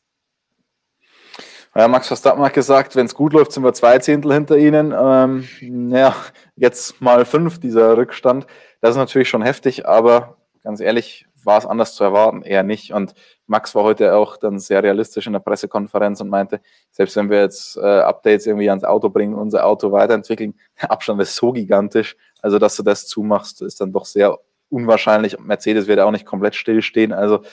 Ja, 1.74 1.88
Max 1.88 2.08
Verstappen 2.08 2.44
hat 2.44 2.54
gesagt, 2.54 2.98
wenn 2.98 3.06
es 3.06 3.16
gut 3.16 3.32
läuft, 3.32 3.54
sind 3.54 3.64
wir 3.64 3.74
zwei 3.74 3.98
Zehntel 4.00 4.34
hinter 4.34 4.58
ihnen. 4.58 4.94
Ähm, 4.98 5.90
ja, 5.90 6.14
jetzt 6.58 7.00
mal 7.00 7.24
fünf 7.24 7.60
dieser 7.60 7.96
Rückstand. 7.96 8.46
Das 8.82 8.92
ist 8.92 8.98
natürlich 8.98 9.30
schon 9.30 9.42
heftig, 9.42 9.88
aber 9.88 10.38
ganz 10.64 10.82
ehrlich, 10.82 11.28
war 11.46 11.58
es 11.58 11.66
anders 11.66 11.96
zu 11.96 12.04
erwarten? 12.04 12.44
Eher 12.44 12.64
nicht. 12.64 12.94
Und 12.94 13.14
Max 13.48 13.74
war 13.74 13.84
heute 13.84 14.16
auch 14.16 14.38
dann 14.38 14.60
sehr 14.60 14.84
realistisch 14.84 15.28
in 15.28 15.34
der 15.34 15.40
Pressekonferenz 15.40 16.22
und 16.22 16.30
meinte, 16.30 16.62
selbst 16.92 17.16
wenn 17.16 17.30
wir 17.30 17.40
jetzt 17.40 17.78
äh, 17.78 18.02
Updates 18.02 18.46
irgendwie 18.46 18.70
ans 18.70 18.84
Auto 18.84 19.10
bringen, 19.10 19.34
unser 19.34 19.66
Auto 19.66 19.92
weiterentwickeln, 19.92 20.56
der 20.82 20.92
Abstand 20.92 21.22
ist 21.22 21.36
so 21.36 21.52
gigantisch. 21.52 22.16
Also, 22.42 22.60
dass 22.60 22.76
du 22.76 22.84
das 22.84 23.08
zumachst, 23.08 23.62
ist 23.62 23.82
dann 23.82 23.92
doch 23.92 24.06
sehr 24.06 24.38
unwahrscheinlich. 24.72 25.40
Mercedes 25.40 25.88
wird 25.88 26.00
auch 26.00 26.12
nicht 26.12 26.26
komplett 26.26 26.56
stillstehen. 26.56 27.14
Also 27.14 27.44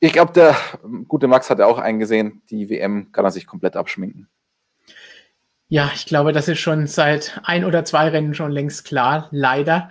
ich 0.00 0.12
glaube, 0.12 0.32
der 0.32 0.56
gute 1.06 1.28
Max 1.28 1.48
hat 1.48 1.60
ja 1.60 1.66
auch 1.66 1.78
eingesehen, 1.78 2.42
die 2.50 2.68
WM 2.68 3.12
kann 3.12 3.24
er 3.24 3.30
sich 3.30 3.46
komplett 3.46 3.76
abschminken. 3.76 4.28
Ja, 5.68 5.90
ich 5.94 6.06
glaube, 6.06 6.32
das 6.32 6.48
ist 6.48 6.58
schon 6.58 6.86
seit 6.86 7.40
ein 7.44 7.64
oder 7.64 7.84
zwei 7.84 8.08
Rennen 8.08 8.34
schon 8.34 8.50
längst 8.50 8.84
klar, 8.84 9.28
leider. 9.30 9.90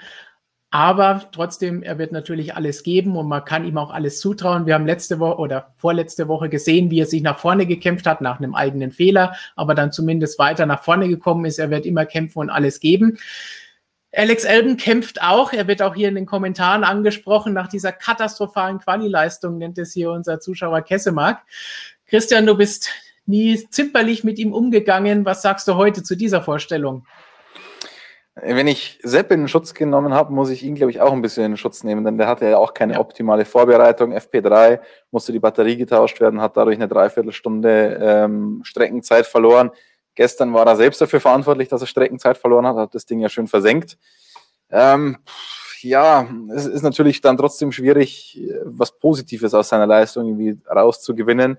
Aber 0.69 1.29
trotzdem, 1.33 1.83
er 1.83 1.97
wird 1.97 2.13
natürlich 2.13 2.55
alles 2.55 2.83
geben 2.83 3.17
und 3.17 3.27
man 3.27 3.43
kann 3.43 3.65
ihm 3.65 3.77
auch 3.77 3.91
alles 3.91 4.19
zutrauen. 4.21 4.65
Wir 4.65 4.75
haben 4.75 4.85
letzte 4.85 5.19
Woche 5.19 5.37
oder 5.37 5.73
vorletzte 5.75 6.29
Woche 6.29 6.47
gesehen, 6.47 6.91
wie 6.91 7.01
er 7.01 7.05
sich 7.05 7.21
nach 7.21 7.39
vorne 7.39 7.65
gekämpft 7.65 8.05
hat, 8.05 8.21
nach 8.21 8.39
einem 8.39 8.55
eigenen 8.55 8.91
Fehler, 8.91 9.35
aber 9.57 9.75
dann 9.75 9.91
zumindest 9.91 10.39
weiter 10.39 10.65
nach 10.65 10.81
vorne 10.81 11.09
gekommen 11.09 11.43
ist. 11.43 11.59
Er 11.59 11.69
wird 11.69 11.85
immer 11.85 12.05
kämpfen 12.05 12.39
und 12.39 12.49
alles 12.49 12.79
geben. 12.79 13.17
Alex 14.13 14.43
Elben 14.43 14.75
kämpft 14.75 15.21
auch. 15.21 15.53
Er 15.53 15.67
wird 15.67 15.81
auch 15.81 15.95
hier 15.95 16.09
in 16.09 16.15
den 16.15 16.25
Kommentaren 16.25 16.83
angesprochen 16.83 17.53
nach 17.53 17.67
dieser 17.67 17.93
katastrophalen 17.93 18.79
Quali-Leistung, 18.79 19.57
nennt 19.57 19.77
es 19.77 19.93
hier 19.93 20.11
unser 20.11 20.39
Zuschauer 20.39 20.81
Kessemark. 20.81 21.41
Christian, 22.07 22.45
du 22.45 22.55
bist 22.57 22.89
nie 23.25 23.65
zimperlich 23.69 24.23
mit 24.23 24.37
ihm 24.37 24.53
umgegangen. 24.53 25.23
Was 25.23 25.41
sagst 25.41 25.67
du 25.67 25.75
heute 25.75 26.03
zu 26.03 26.15
dieser 26.15 26.41
Vorstellung? 26.41 27.05
Wenn 28.35 28.67
ich 28.67 28.99
Sepp 29.03 29.31
in 29.31 29.47
Schutz 29.47 29.73
genommen 29.73 30.13
habe, 30.13 30.33
muss 30.33 30.49
ich 30.49 30.63
ihn, 30.63 30.75
glaube 30.75 30.91
ich, 30.91 31.01
auch 31.01 31.11
ein 31.11 31.21
bisschen 31.21 31.45
in 31.45 31.57
Schutz 31.57 31.83
nehmen, 31.83 32.05
denn 32.05 32.17
der 32.17 32.27
hatte 32.27 32.49
ja 32.49 32.57
auch 32.57 32.73
keine 32.73 32.99
optimale 32.99 33.43
Vorbereitung. 33.43 34.13
FP3 34.13 34.79
musste 35.11 35.33
die 35.33 35.39
Batterie 35.39 35.75
getauscht 35.75 36.19
werden, 36.21 36.41
hat 36.41 36.55
dadurch 36.55 36.77
eine 36.77 36.87
Dreiviertelstunde 36.87 37.99
ähm, 38.01 38.61
Streckenzeit 38.63 39.25
verloren. 39.25 39.71
Gestern 40.21 40.53
war 40.53 40.67
er 40.67 40.75
selbst 40.75 41.01
dafür 41.01 41.19
verantwortlich, 41.19 41.67
dass 41.67 41.81
er 41.81 41.87
Streckenzeit 41.87 42.37
verloren 42.37 42.67
hat, 42.67 42.75
hat 42.75 42.93
das 42.93 43.07
Ding 43.07 43.21
ja 43.21 43.27
schön 43.27 43.47
versenkt. 43.47 43.97
Ähm, 44.69 45.17
ja, 45.81 46.29
es 46.53 46.67
ist 46.67 46.83
natürlich 46.83 47.21
dann 47.21 47.37
trotzdem 47.37 47.71
schwierig, 47.71 48.39
was 48.63 48.99
Positives 48.99 49.55
aus 49.55 49.69
seiner 49.69 49.87
Leistung 49.87 50.27
irgendwie 50.27 50.61
rauszugewinnen. 50.69 51.57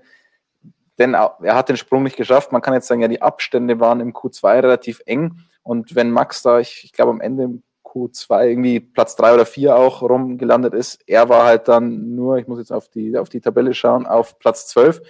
denn 0.97 1.13
er 1.13 1.55
hat 1.55 1.67
den 1.67 1.75
Sprung 1.75 2.03
nicht 2.03 2.15
geschafft. 2.15 2.53
Man 2.53 2.61
kann 2.61 2.73
jetzt 2.73 2.87
sagen, 2.87 3.01
ja, 3.01 3.09
die 3.09 3.21
Abstände 3.21 3.81
waren 3.81 3.99
im 3.99 4.13
Q2 4.13 4.63
relativ 4.63 5.01
eng. 5.07 5.39
Und 5.61 5.93
wenn 5.93 6.09
Max 6.09 6.41
da, 6.41 6.61
ich, 6.61 6.85
ich 6.85 6.93
glaube, 6.93 7.11
am 7.11 7.19
Ende 7.19 7.43
im 7.43 7.63
Q2 7.83 8.47
irgendwie 8.47 8.79
Platz 8.79 9.17
drei 9.17 9.33
oder 9.33 9.45
vier 9.45 9.75
auch 9.75 10.01
rumgelandet 10.01 10.73
ist, 10.73 11.01
er 11.05 11.27
war 11.27 11.43
halt 11.43 11.67
dann 11.67 12.15
nur, 12.15 12.37
ich 12.37 12.47
muss 12.47 12.59
jetzt 12.59 12.71
auf 12.71 12.87
die, 12.87 13.17
auf 13.17 13.27
die 13.27 13.41
Tabelle 13.41 13.73
schauen, 13.73 14.05
auf 14.05 14.39
Platz 14.39 14.67
12. 14.67 15.01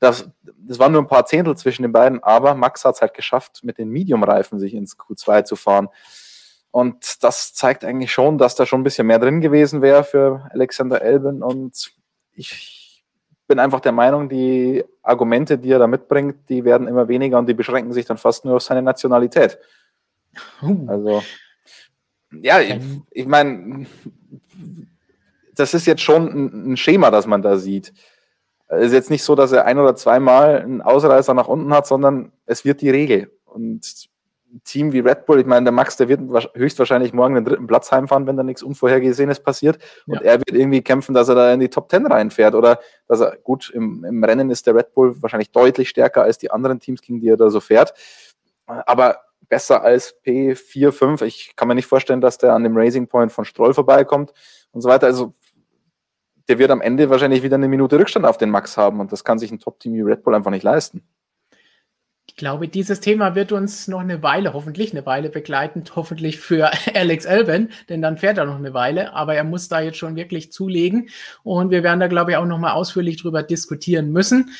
Das, 0.00 0.28
das 0.42 0.78
waren 0.78 0.92
nur 0.92 1.02
ein 1.02 1.08
paar 1.08 1.26
Zehntel 1.26 1.56
zwischen 1.56 1.82
den 1.82 1.92
beiden, 1.92 2.22
aber 2.22 2.54
Max 2.54 2.84
hat 2.84 2.96
es 2.96 3.00
halt 3.00 3.14
geschafft, 3.14 3.60
mit 3.62 3.78
den 3.78 3.88
Medium-Reifen 3.88 4.58
sich 4.58 4.74
ins 4.74 4.98
Q2 4.98 5.44
zu 5.44 5.56
fahren. 5.56 5.88
Und 6.70 7.22
das 7.24 7.54
zeigt 7.54 7.84
eigentlich 7.84 8.12
schon, 8.12 8.36
dass 8.36 8.54
da 8.54 8.66
schon 8.66 8.80
ein 8.80 8.84
bisschen 8.84 9.06
mehr 9.06 9.18
drin 9.18 9.40
gewesen 9.40 9.80
wäre 9.80 10.04
für 10.04 10.46
Alexander 10.52 11.00
Elben. 11.00 11.42
Und 11.42 11.92
ich 12.32 13.04
bin 13.46 13.58
einfach 13.58 13.80
der 13.80 13.92
Meinung, 13.92 14.28
die 14.28 14.84
Argumente, 15.02 15.56
die 15.56 15.70
er 15.70 15.78
da 15.78 15.86
mitbringt, 15.86 16.48
die 16.48 16.64
werden 16.64 16.88
immer 16.88 17.08
weniger 17.08 17.38
und 17.38 17.46
die 17.48 17.54
beschränken 17.54 17.92
sich 17.92 18.04
dann 18.04 18.18
fast 18.18 18.44
nur 18.44 18.56
auf 18.56 18.62
seine 18.62 18.82
Nationalität. 18.82 19.58
Also, 20.86 21.22
ja, 22.42 22.60
ich, 22.60 22.78
ich 23.10 23.26
meine, 23.26 23.86
das 25.54 25.74
ist 25.74 25.86
jetzt 25.86 26.02
schon 26.02 26.28
ein, 26.28 26.72
ein 26.72 26.76
Schema, 26.76 27.10
das 27.10 27.26
man 27.26 27.40
da 27.40 27.56
sieht. 27.56 27.92
Es 28.68 28.86
ist 28.86 28.92
jetzt 28.92 29.10
nicht 29.10 29.22
so, 29.22 29.34
dass 29.34 29.52
er 29.52 29.64
ein 29.64 29.78
oder 29.78 29.94
zweimal 29.94 30.60
einen 30.60 30.82
Ausreißer 30.82 31.34
nach 31.34 31.48
unten 31.48 31.72
hat, 31.72 31.86
sondern 31.86 32.32
es 32.46 32.64
wird 32.64 32.80
die 32.80 32.90
Regel. 32.90 33.30
Und 33.44 34.08
ein 34.52 34.62
Team 34.64 34.92
wie 34.92 35.00
Red 35.00 35.26
Bull, 35.26 35.40
ich 35.40 35.46
meine, 35.46 35.64
der 35.64 35.72
Max, 35.72 35.96
der 35.96 36.08
wird 36.08 36.20
höchstwahrscheinlich 36.54 37.12
morgen 37.12 37.34
den 37.34 37.44
dritten 37.44 37.66
Platz 37.66 37.92
heimfahren, 37.92 38.26
wenn 38.26 38.36
da 38.36 38.42
nichts 38.42 38.62
Unvorhergesehenes 38.62 39.40
passiert. 39.40 39.78
Und 40.06 40.14
ja. 40.16 40.20
er 40.22 40.38
wird 40.38 40.52
irgendwie 40.52 40.82
kämpfen, 40.82 41.14
dass 41.14 41.28
er 41.28 41.34
da 41.34 41.52
in 41.52 41.60
die 41.60 41.68
Top 41.68 41.88
Ten 41.88 42.06
reinfährt. 42.06 42.54
Oder 42.54 42.80
dass 43.06 43.20
er, 43.20 43.36
gut, 43.36 43.70
im, 43.70 44.04
im 44.04 44.24
Rennen 44.24 44.50
ist 44.50 44.66
der 44.66 44.74
Red 44.74 44.94
Bull 44.94 45.20
wahrscheinlich 45.22 45.52
deutlich 45.52 45.88
stärker 45.88 46.22
als 46.22 46.38
die 46.38 46.50
anderen 46.50 46.80
Teams, 46.80 47.02
gegen 47.02 47.20
die 47.20 47.28
er 47.28 47.36
da 47.36 47.50
so 47.50 47.60
fährt. 47.60 47.94
Aber 48.66 49.20
besser 49.48 49.82
als 49.82 50.16
P4, 50.24 50.92
5. 50.92 51.22
Ich 51.22 51.54
kann 51.56 51.68
mir 51.68 51.74
nicht 51.74 51.86
vorstellen, 51.86 52.20
dass 52.20 52.38
der 52.38 52.54
an 52.54 52.64
dem 52.64 52.76
Racing 52.76 53.06
Point 53.06 53.32
von 53.32 53.44
Stroll 53.44 53.74
vorbeikommt 53.74 54.32
und 54.72 54.80
so 54.80 54.88
weiter. 54.88 55.06
Also 55.06 55.34
der 56.48 56.58
wird 56.58 56.70
am 56.70 56.80
Ende 56.80 57.10
wahrscheinlich 57.10 57.42
wieder 57.42 57.56
eine 57.56 57.68
Minute 57.68 57.98
Rückstand 57.98 58.26
auf 58.26 58.38
den 58.38 58.50
Max 58.50 58.76
haben 58.76 59.00
und 59.00 59.12
das 59.12 59.24
kann 59.24 59.38
sich 59.38 59.50
ein 59.50 59.58
Top-Team 59.58 59.94
wie 59.94 60.02
Red 60.02 60.22
Bull 60.22 60.34
einfach 60.34 60.50
nicht 60.50 60.62
leisten. 60.62 61.02
Ich 62.28 62.34
glaube, 62.34 62.68
dieses 62.68 63.00
Thema 63.00 63.34
wird 63.34 63.52
uns 63.52 63.88
noch 63.88 64.00
eine 64.00 64.22
Weile, 64.22 64.52
hoffentlich 64.52 64.92
eine 64.92 65.06
Weile 65.06 65.30
begleiten, 65.30 65.84
hoffentlich 65.96 66.38
für 66.38 66.70
Alex 66.94 67.24
Elben, 67.24 67.70
denn 67.88 68.02
dann 68.02 68.18
fährt 68.18 68.38
er 68.38 68.44
noch 68.44 68.58
eine 68.58 68.74
Weile, 68.74 69.14
aber 69.14 69.34
er 69.34 69.44
muss 69.44 69.68
da 69.68 69.80
jetzt 69.80 69.98
schon 69.98 70.16
wirklich 70.16 70.52
zulegen 70.52 71.08
und 71.42 71.70
wir 71.70 71.82
werden 71.82 72.00
da, 72.00 72.08
glaube 72.08 72.32
ich, 72.32 72.36
auch 72.36 72.44
noch 72.44 72.58
mal 72.58 72.72
ausführlich 72.72 73.16
drüber 73.16 73.42
diskutieren 73.42 74.12
müssen. 74.12 74.50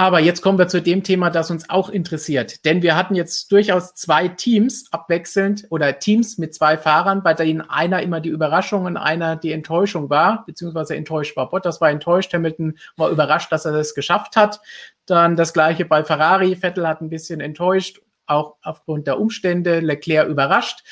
Aber 0.00 0.18
jetzt 0.18 0.40
kommen 0.40 0.56
wir 0.56 0.66
zu 0.66 0.80
dem 0.80 1.02
Thema, 1.02 1.28
das 1.28 1.50
uns 1.50 1.68
auch 1.68 1.90
interessiert. 1.90 2.64
Denn 2.64 2.80
wir 2.80 2.96
hatten 2.96 3.14
jetzt 3.14 3.52
durchaus 3.52 3.94
zwei 3.94 4.28
Teams 4.28 4.90
abwechselnd 4.92 5.66
oder 5.68 5.98
Teams 5.98 6.38
mit 6.38 6.54
zwei 6.54 6.78
Fahrern, 6.78 7.22
bei 7.22 7.34
denen 7.34 7.60
einer 7.60 8.00
immer 8.00 8.20
die 8.20 8.30
Überraschung 8.30 8.86
und 8.86 8.96
einer 8.96 9.36
die 9.36 9.52
Enttäuschung 9.52 10.08
war, 10.08 10.46
beziehungsweise 10.46 10.96
enttäuscht 10.96 11.36
war. 11.36 11.50
Bottas 11.50 11.82
war 11.82 11.90
enttäuscht, 11.90 12.32
Hamilton 12.32 12.78
war 12.96 13.10
überrascht, 13.10 13.52
dass 13.52 13.66
er 13.66 13.72
das 13.72 13.94
geschafft 13.94 14.36
hat. 14.36 14.60
Dann 15.04 15.36
das 15.36 15.52
gleiche 15.52 15.84
bei 15.84 16.02
Ferrari. 16.02 16.56
Vettel 16.56 16.88
hat 16.88 17.02
ein 17.02 17.10
bisschen 17.10 17.42
enttäuscht, 17.42 18.00
auch 18.24 18.56
aufgrund 18.62 19.06
der 19.06 19.20
Umstände. 19.20 19.80
Leclerc 19.80 20.28
überrascht. 20.28 20.82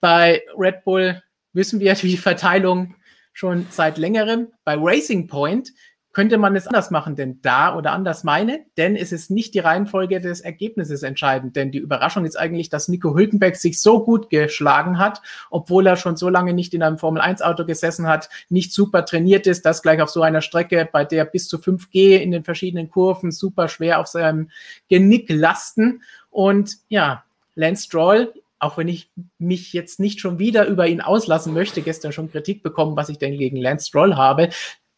Bei 0.00 0.42
Red 0.56 0.84
Bull 0.84 1.22
wissen 1.52 1.80
wir 1.80 1.92
die 1.96 2.16
Verteilung 2.16 2.94
schon 3.34 3.66
seit 3.68 3.98
längerem. 3.98 4.52
Bei 4.64 4.74
Racing 4.78 5.26
Point 5.26 5.68
könnte 6.14 6.38
man 6.38 6.56
es 6.56 6.66
anders 6.66 6.90
machen, 6.90 7.16
denn 7.16 7.40
da 7.42 7.76
oder 7.76 7.92
anders 7.92 8.24
meine, 8.24 8.64
denn 8.76 8.96
es 8.96 9.12
ist 9.12 9.30
nicht 9.30 9.52
die 9.52 9.58
Reihenfolge 9.58 10.20
des 10.20 10.40
Ergebnisses 10.40 11.02
entscheidend, 11.02 11.56
denn 11.56 11.72
die 11.72 11.78
Überraschung 11.78 12.24
ist 12.24 12.36
eigentlich, 12.36 12.70
dass 12.70 12.88
Nico 12.88 13.14
Hülkenberg 13.14 13.56
sich 13.56 13.82
so 13.82 14.02
gut 14.02 14.30
geschlagen 14.30 14.98
hat, 14.98 15.20
obwohl 15.50 15.86
er 15.86 15.96
schon 15.96 16.16
so 16.16 16.28
lange 16.28 16.54
nicht 16.54 16.72
in 16.72 16.82
einem 16.82 16.98
Formel 16.98 17.20
1 17.20 17.42
Auto 17.42 17.66
gesessen 17.66 18.06
hat, 18.06 18.30
nicht 18.48 18.72
super 18.72 19.04
trainiert 19.04 19.46
ist, 19.46 19.66
das 19.66 19.82
gleich 19.82 20.00
auf 20.00 20.08
so 20.08 20.22
einer 20.22 20.40
Strecke, 20.40 20.88
bei 20.90 21.04
der 21.04 21.24
bis 21.24 21.48
zu 21.48 21.58
5G 21.58 22.16
in 22.16 22.30
den 22.30 22.44
verschiedenen 22.44 22.88
Kurven 22.88 23.32
super 23.32 23.68
schwer 23.68 23.98
auf 23.98 24.06
seinem 24.06 24.50
Genick 24.88 25.28
lasten. 25.28 26.02
Und 26.30 26.76
ja, 26.88 27.24
Lance 27.56 27.84
Stroll 27.84 28.32
auch 28.60 28.78
wenn 28.78 28.88
ich 28.88 29.10
mich 29.38 29.74
jetzt 29.74 30.00
nicht 30.00 30.20
schon 30.20 30.38
wieder 30.38 30.66
über 30.66 30.86
ihn 30.86 31.02
auslassen 31.02 31.52
möchte, 31.52 31.82
gestern 31.82 32.12
schon 32.12 32.30
Kritik 32.30 32.62
bekommen, 32.62 32.96
was 32.96 33.10
ich 33.10 33.18
denn 33.18 33.36
gegen 33.36 33.58
Lance 33.58 33.88
Stroll 33.88 34.16
habe. 34.16 34.48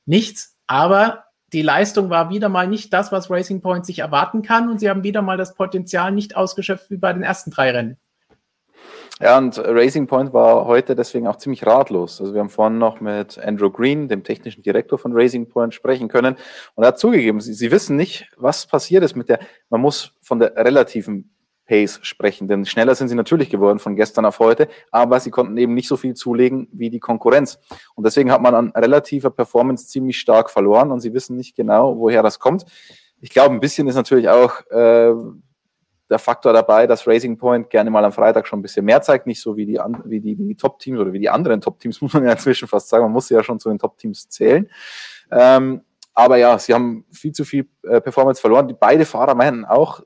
Nichts, 0.04 0.55
aber 0.66 1.25
die 1.52 1.62
Leistung 1.62 2.11
war 2.11 2.30
wieder 2.30 2.49
mal 2.49 2.66
nicht 2.66 2.92
das, 2.92 3.12
was 3.12 3.30
Racing 3.30 3.61
Point 3.61 3.87
sich 3.87 4.00
erwarten 4.00 4.42
kann 4.42 4.68
und 4.68 4.80
sie 4.80 4.90
haben 4.90 5.04
wieder 5.04 5.23
mal 5.23 5.37
das 5.37 5.54
Potenzial 5.54 6.12
nicht 6.12 6.37
ausgeschöpft 6.37 6.90
wie 6.90 6.96
bei 6.96 7.12
den 7.12 7.23
ersten 7.23 7.50
drei 7.50 7.70
Rennen. 7.70 7.99
Ja, 9.20 9.38
und 9.38 9.56
Racing 9.58 10.06
Point 10.06 10.35
war 10.35 10.66
heute 10.66 10.94
deswegen 10.94 11.26
auch 11.26 11.37
ziemlich 11.37 11.64
ratlos. 11.64 12.20
Also 12.20 12.35
wir 12.35 12.40
haben 12.40 12.50
vorhin 12.50 12.76
noch 12.76 13.00
mit 13.00 13.38
Andrew 13.38 13.70
Green, 13.70 14.08
dem 14.08 14.25
technischen 14.25 14.62
Direktor 14.62 14.99
von 14.99 15.12
Racing 15.14 15.49
Point, 15.49 15.73
sprechen 15.73 16.08
können. 16.08 16.37
Und 16.75 16.85
er 16.85 16.88
hat 16.88 16.99
zugegeben, 16.99 17.40
sie, 17.40 17.54
sie 17.54 17.70
wissen 17.70 17.96
nicht, 17.96 18.28
was 18.37 18.66
passiert 18.66 19.02
ist 19.04 19.16
mit 19.16 19.30
der, 19.30 19.38
man 19.70 19.80
muss 19.80 20.12
von 20.20 20.38
der 20.38 20.54
relativen 20.56 21.35
Pace 21.66 21.99
sprechen. 22.02 22.49
Denn 22.49 22.64
schneller 22.64 22.94
sind 22.94 23.08
sie 23.08 23.14
natürlich 23.14 23.50
geworden 23.50 23.78
von 23.78 23.96
gestern 23.96 24.25
auf 24.25 24.38
heute, 24.38 24.68
aber 24.90 25.20
sie 25.20 25.30
konnten 25.30 25.56
eben 25.56 25.75
nicht 25.75 25.88
so 25.88 25.96
viel 25.96 26.14
zulegen 26.14 26.68
wie 26.73 26.90
die 26.90 27.00
Konkurrenz. 27.00 27.58
Und 27.94 28.04
deswegen 28.04 28.30
hat 28.30 28.40
man 28.40 28.54
an 28.54 28.70
relativer 28.70 29.30
Performance 29.30 29.88
ziemlich 29.88 30.18
stark 30.18 30.50
verloren 30.50 30.90
und 30.90 31.00
sie 31.00 31.12
wissen 31.12 31.37
nicht 31.37 31.56
genau, 31.56 31.99
woher 31.99 32.23
das 32.23 32.38
kommt. 32.38 32.64
Ich 33.20 33.30
glaube, 33.30 33.54
ein 33.54 33.61
bisschen 33.61 33.88
ist 33.88 33.94
natürlich 33.96 34.28
auch 34.28 34.61
äh, 34.70 35.14
der 36.08 36.18
Faktor 36.18 36.52
dabei, 36.52 36.87
dass 36.87 37.06
Racing 37.06 37.37
Point 37.37 37.70
gerne 37.70 37.90
mal 37.90 38.04
am 38.04 38.12
Freitag 38.12 38.46
schon 38.46 38.61
ein 38.61 38.62
bisschen 38.62 38.85
mehr 38.85 39.02
zeigt, 39.02 39.26
nicht 39.26 39.40
so 39.40 39.56
wie 39.56 39.66
die, 39.66 39.80
wie 40.04 40.20
die, 40.20 40.37
die 40.37 40.54
Top-Teams 40.54 41.00
oder 41.00 41.12
wie 41.12 41.18
die 41.18 41.30
anderen 41.30 41.61
Top-Teams, 41.61 42.00
muss 42.02 42.12
man 42.12 42.25
ja 42.25 42.32
inzwischen 42.32 42.68
fast 42.68 42.88
sagen. 42.88 43.04
Man 43.04 43.12
muss 43.12 43.28
ja 43.28 43.42
schon 43.42 43.58
zu 43.58 43.68
den 43.68 43.78
Top-Teams 43.78 44.28
zählen. 44.28 44.68
Ähm, 45.30 45.82
aber 46.14 46.37
ja, 46.38 46.58
sie 46.58 46.73
haben 46.73 47.04
viel 47.12 47.32
zu 47.32 47.44
viel 47.44 47.68
äh, 47.82 48.00
Performance 48.00 48.40
verloren. 48.40 48.68
Die 48.68 48.75
beide 48.75 49.04
Fahrer 49.04 49.35
meinen 49.35 49.64
auch, 49.64 50.00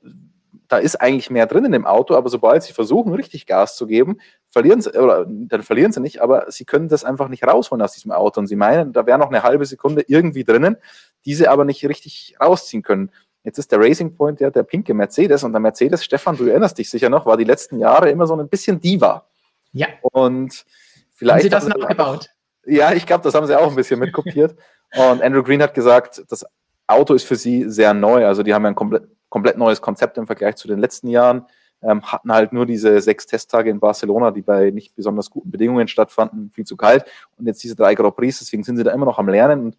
da 0.71 0.77
ist 0.77 1.01
eigentlich 1.01 1.29
mehr 1.29 1.47
drin 1.47 1.65
in 1.65 1.73
dem 1.73 1.85
Auto, 1.85 2.15
aber 2.15 2.29
sobald 2.29 2.63
sie 2.63 2.71
versuchen, 2.71 3.13
richtig 3.13 3.45
Gas 3.45 3.75
zu 3.75 3.87
geben, 3.87 4.21
verlieren 4.49 4.81
sie, 4.81 4.91
oder 4.97 5.25
dann 5.27 5.63
verlieren 5.63 5.91
sie 5.91 5.99
nicht, 5.99 6.21
aber 6.21 6.49
sie 6.49 6.63
können 6.63 6.87
das 6.87 7.03
einfach 7.03 7.27
nicht 7.27 7.45
rausholen 7.45 7.81
aus 7.81 7.91
diesem 7.91 8.13
Auto. 8.13 8.39
Und 8.39 8.47
sie 8.47 8.55
meinen, 8.55 8.93
da 8.93 9.05
wäre 9.05 9.19
noch 9.19 9.27
eine 9.27 9.43
halbe 9.43 9.65
Sekunde 9.65 10.05
irgendwie 10.07 10.45
drinnen, 10.45 10.77
die 11.25 11.35
sie 11.35 11.49
aber 11.49 11.65
nicht 11.65 11.85
richtig 11.85 12.37
rausziehen 12.39 12.83
können. 12.83 13.11
Jetzt 13.43 13.59
ist 13.59 13.69
der 13.73 13.81
Racing 13.81 14.15
Point 14.15 14.39
ja 14.39 14.49
der 14.49 14.63
pinke 14.63 14.93
Mercedes 14.93 15.43
und 15.43 15.51
der 15.51 15.59
Mercedes, 15.59 16.05
Stefan, 16.05 16.37
du 16.37 16.45
erinnerst 16.45 16.77
dich 16.77 16.89
sicher 16.89 17.09
noch, 17.09 17.25
war 17.25 17.35
die 17.35 17.43
letzten 17.43 17.77
Jahre 17.77 18.09
immer 18.09 18.25
so 18.25 18.37
ein 18.37 18.47
bisschen 18.47 18.79
Diva. 18.79 19.25
Ja. 19.73 19.87
Und 20.01 20.63
vielleicht. 21.11 21.53
Haben 21.53 21.61
sie 21.63 21.69
das 21.69 21.79
nachgebaut? 21.79 22.29
Ja, 22.65 22.93
ich 22.93 23.05
glaube, 23.05 23.25
das 23.25 23.33
haben 23.33 23.45
sie 23.45 23.59
auch 23.59 23.67
ein 23.67 23.75
bisschen 23.75 23.99
mitkopiert. 23.99 24.55
und 24.95 25.21
Andrew 25.21 25.43
Green 25.43 25.61
hat 25.61 25.73
gesagt, 25.73 26.23
das 26.29 26.45
Auto 26.87 27.13
ist 27.13 27.25
für 27.25 27.35
sie 27.35 27.69
sehr 27.69 27.93
neu. 27.93 28.25
Also 28.25 28.41
die 28.41 28.53
haben 28.53 28.63
ja 28.63 28.69
ein 28.69 28.75
komplett 28.75 29.09
komplett 29.31 29.57
neues 29.57 29.81
Konzept 29.81 30.19
im 30.19 30.27
Vergleich 30.27 30.57
zu 30.57 30.67
den 30.67 30.77
letzten 30.77 31.07
Jahren. 31.07 31.47
Ähm, 31.81 32.03
hatten 32.03 32.31
halt 32.31 32.53
nur 32.53 32.67
diese 32.67 33.01
sechs 33.01 33.25
Testtage 33.25 33.71
in 33.71 33.79
Barcelona, 33.79 34.29
die 34.29 34.43
bei 34.43 34.69
nicht 34.69 34.95
besonders 34.95 35.31
guten 35.31 35.49
Bedingungen 35.49 35.87
stattfanden, 35.87 36.51
viel 36.51 36.65
zu 36.65 36.77
kalt. 36.77 37.05
Und 37.39 37.47
jetzt 37.47 37.63
diese 37.63 37.75
drei 37.75 37.95
Grand 37.95 38.15
Prix, 38.15 38.37
deswegen 38.37 38.63
sind 38.63 38.77
sie 38.77 38.83
da 38.83 38.91
immer 38.91 39.07
noch 39.07 39.17
am 39.17 39.29
Lernen. 39.29 39.61
Und 39.61 39.77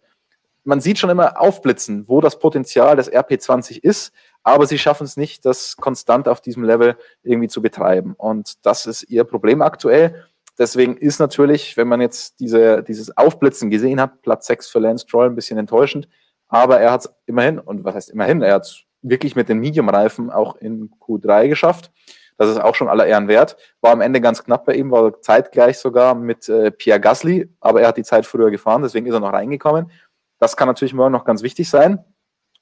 man 0.65 0.81
sieht 0.81 0.97
schon 0.97 1.09
immer 1.09 1.39
aufblitzen, 1.39 2.09
wo 2.09 2.19
das 2.19 2.39
Potenzial 2.39 2.97
des 2.97 3.11
RP20 3.11 3.81
ist, 3.81 4.11
aber 4.43 4.65
sie 4.65 4.77
schaffen 4.77 5.05
es 5.05 5.15
nicht, 5.15 5.45
das 5.45 5.77
konstant 5.77 6.27
auf 6.27 6.41
diesem 6.41 6.63
Level 6.63 6.97
irgendwie 7.21 7.47
zu 7.47 7.61
betreiben. 7.61 8.15
Und 8.17 8.65
das 8.65 8.85
ist 8.85 9.03
ihr 9.03 9.23
Problem 9.23 9.61
aktuell. 9.61 10.25
Deswegen 10.57 10.97
ist 10.97 11.19
natürlich, 11.19 11.77
wenn 11.77 11.87
man 11.87 12.01
jetzt 12.01 12.39
diese, 12.39 12.83
dieses 12.83 13.15
Aufblitzen 13.17 13.69
gesehen 13.69 14.01
hat, 14.01 14.21
Platz 14.21 14.47
6 14.47 14.67
für 14.67 14.79
Lance 14.79 15.05
Stroll 15.07 15.27
ein 15.27 15.35
bisschen 15.35 15.57
enttäuschend, 15.57 16.07
aber 16.47 16.79
er 16.79 16.91
hat 16.91 17.01
es 17.01 17.09
immerhin, 17.25 17.59
und 17.59 17.83
was 17.83 17.95
heißt 17.95 18.09
immerhin, 18.11 18.41
er 18.41 18.55
hat 18.55 18.85
wirklich 19.03 19.35
mit 19.35 19.49
den 19.49 19.59
Medium-Reifen 19.59 20.31
auch 20.31 20.55
in 20.55 20.91
Q3 20.99 21.49
geschafft. 21.49 21.91
Das 22.37 22.49
ist 22.49 22.59
auch 22.59 22.73
schon 22.73 22.87
aller 22.87 23.05
Ehren 23.05 23.27
wert. 23.27 23.57
War 23.81 23.91
am 23.91 24.01
Ende 24.01 24.19
ganz 24.19 24.43
knapp 24.43 24.65
bei 24.65 24.73
ihm, 24.73 24.89
war 24.89 25.21
zeitgleich 25.21 25.77
sogar 25.77 26.15
mit 26.15 26.49
äh, 26.49 26.71
Pierre 26.71 26.99
Gasly, 26.99 27.49
aber 27.59 27.81
er 27.81 27.89
hat 27.89 27.97
die 27.97 28.03
Zeit 28.03 28.25
früher 28.25 28.49
gefahren, 28.49 28.81
deswegen 28.81 29.05
ist 29.05 29.13
er 29.13 29.19
noch 29.19 29.33
reingekommen. 29.33 29.91
Das 30.39 30.57
kann 30.57 30.67
natürlich 30.67 30.93
morgen 30.93 31.11
noch 31.11 31.25
ganz 31.25 31.43
wichtig 31.43 31.69
sein. 31.69 32.03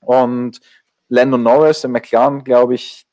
Und 0.01 0.59
Lando 1.07 1.37
Norris, 1.37 1.81
der 1.81 1.89
McLaren, 1.89 2.43
glaube 2.43 2.75
ich, 2.75 3.05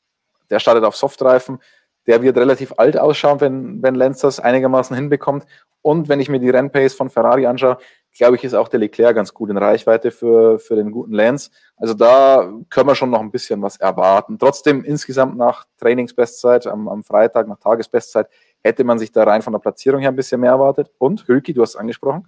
der 0.49 0.59
startet 0.59 0.83
auf 0.83 0.95
Softreifen. 0.95 1.59
Der 2.07 2.21
wird 2.21 2.37
relativ 2.37 2.73
alt 2.77 2.97
ausschauen, 2.97 3.41
wenn, 3.41 3.83
wenn 3.83 3.95
Lenz 3.95 4.21
das 4.21 4.39
einigermaßen 4.39 4.95
hinbekommt. 4.95 5.45
Und 5.81 6.09
wenn 6.09 6.19
ich 6.19 6.29
mir 6.29 6.39
die 6.39 6.49
Rennpace 6.49 6.93
von 6.93 7.09
Ferrari 7.09 7.45
anschaue, 7.45 7.77
glaube 8.17 8.35
ich, 8.35 8.43
ist 8.43 8.53
auch 8.53 8.67
der 8.67 8.79
Leclerc 8.79 9.15
ganz 9.15 9.33
gut 9.33 9.49
in 9.49 9.57
Reichweite 9.57 10.11
für, 10.11 10.59
für 10.59 10.75
den 10.75 10.91
guten 10.91 11.13
Lance. 11.13 11.51
Also 11.77 11.93
da 11.93 12.51
können 12.69 12.87
wir 12.87 12.95
schon 12.95 13.09
noch 13.09 13.21
ein 13.21 13.31
bisschen 13.31 13.61
was 13.61 13.77
erwarten. 13.77 14.37
Trotzdem 14.37 14.83
insgesamt 14.83 15.37
nach 15.37 15.65
Trainingsbestzeit 15.77 16.67
am, 16.67 16.87
am 16.87 17.03
Freitag, 17.03 17.47
nach 17.47 17.59
Tagesbestzeit, 17.59 18.27
hätte 18.61 18.83
man 18.83 18.99
sich 18.99 19.11
da 19.11 19.23
rein 19.23 19.41
von 19.41 19.53
der 19.53 19.59
Platzierung 19.59 20.01
her 20.01 20.09
ein 20.09 20.15
bisschen 20.15 20.41
mehr 20.41 20.51
erwartet. 20.51 20.91
Und 20.97 21.27
Hülki, 21.27 21.53
du 21.53 21.61
hast 21.61 21.71
es 21.71 21.75
angesprochen, 21.75 22.27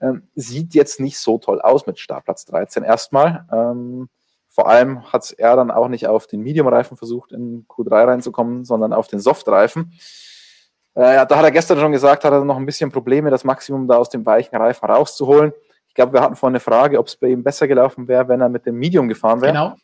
ähm, 0.00 0.28
sieht 0.34 0.74
jetzt 0.74 1.00
nicht 1.00 1.18
so 1.18 1.38
toll 1.38 1.60
aus 1.60 1.86
mit 1.86 1.98
Startplatz 1.98 2.44
13 2.46 2.82
erstmal. 2.82 3.46
Ähm, 3.52 4.08
Vor 4.48 4.68
allem 4.68 5.12
hat 5.12 5.32
er 5.38 5.56
dann 5.56 5.70
auch 5.70 5.88
nicht 5.88 6.06
auf 6.06 6.26
den 6.26 6.40
Medium-Reifen 6.40 6.96
versucht, 6.96 7.32
in 7.32 7.66
Q3 7.68 8.06
reinzukommen, 8.06 8.64
sondern 8.64 8.92
auf 8.92 9.08
den 9.08 9.20
Soft-Reifen. 9.20 9.92
Äh, 10.94 11.26
da 11.26 11.36
hat 11.36 11.44
er 11.44 11.50
gestern 11.50 11.78
schon 11.78 11.92
gesagt, 11.92 12.24
hat 12.24 12.32
er 12.32 12.44
noch 12.44 12.56
ein 12.56 12.66
bisschen 12.66 12.90
Probleme, 12.90 13.30
das 13.30 13.44
Maximum 13.44 13.86
da 13.86 13.96
aus 13.96 14.08
dem 14.08 14.26
weichen 14.26 14.56
Reifen 14.56 14.88
rauszuholen. 14.88 15.52
Ich 15.88 15.94
glaube, 15.94 16.12
wir 16.12 16.20
hatten 16.20 16.36
vorhin 16.36 16.54
eine 16.54 16.60
Frage, 16.60 16.98
ob 16.98 17.06
es 17.06 17.16
bei 17.16 17.28
ihm 17.28 17.42
besser 17.42 17.66
gelaufen 17.68 18.08
wäre, 18.08 18.28
wenn 18.28 18.40
er 18.40 18.48
mit 18.48 18.66
dem 18.66 18.76
Medium 18.76 19.08
gefahren 19.08 19.40
wäre. 19.40 19.52
Genau. 19.52 19.74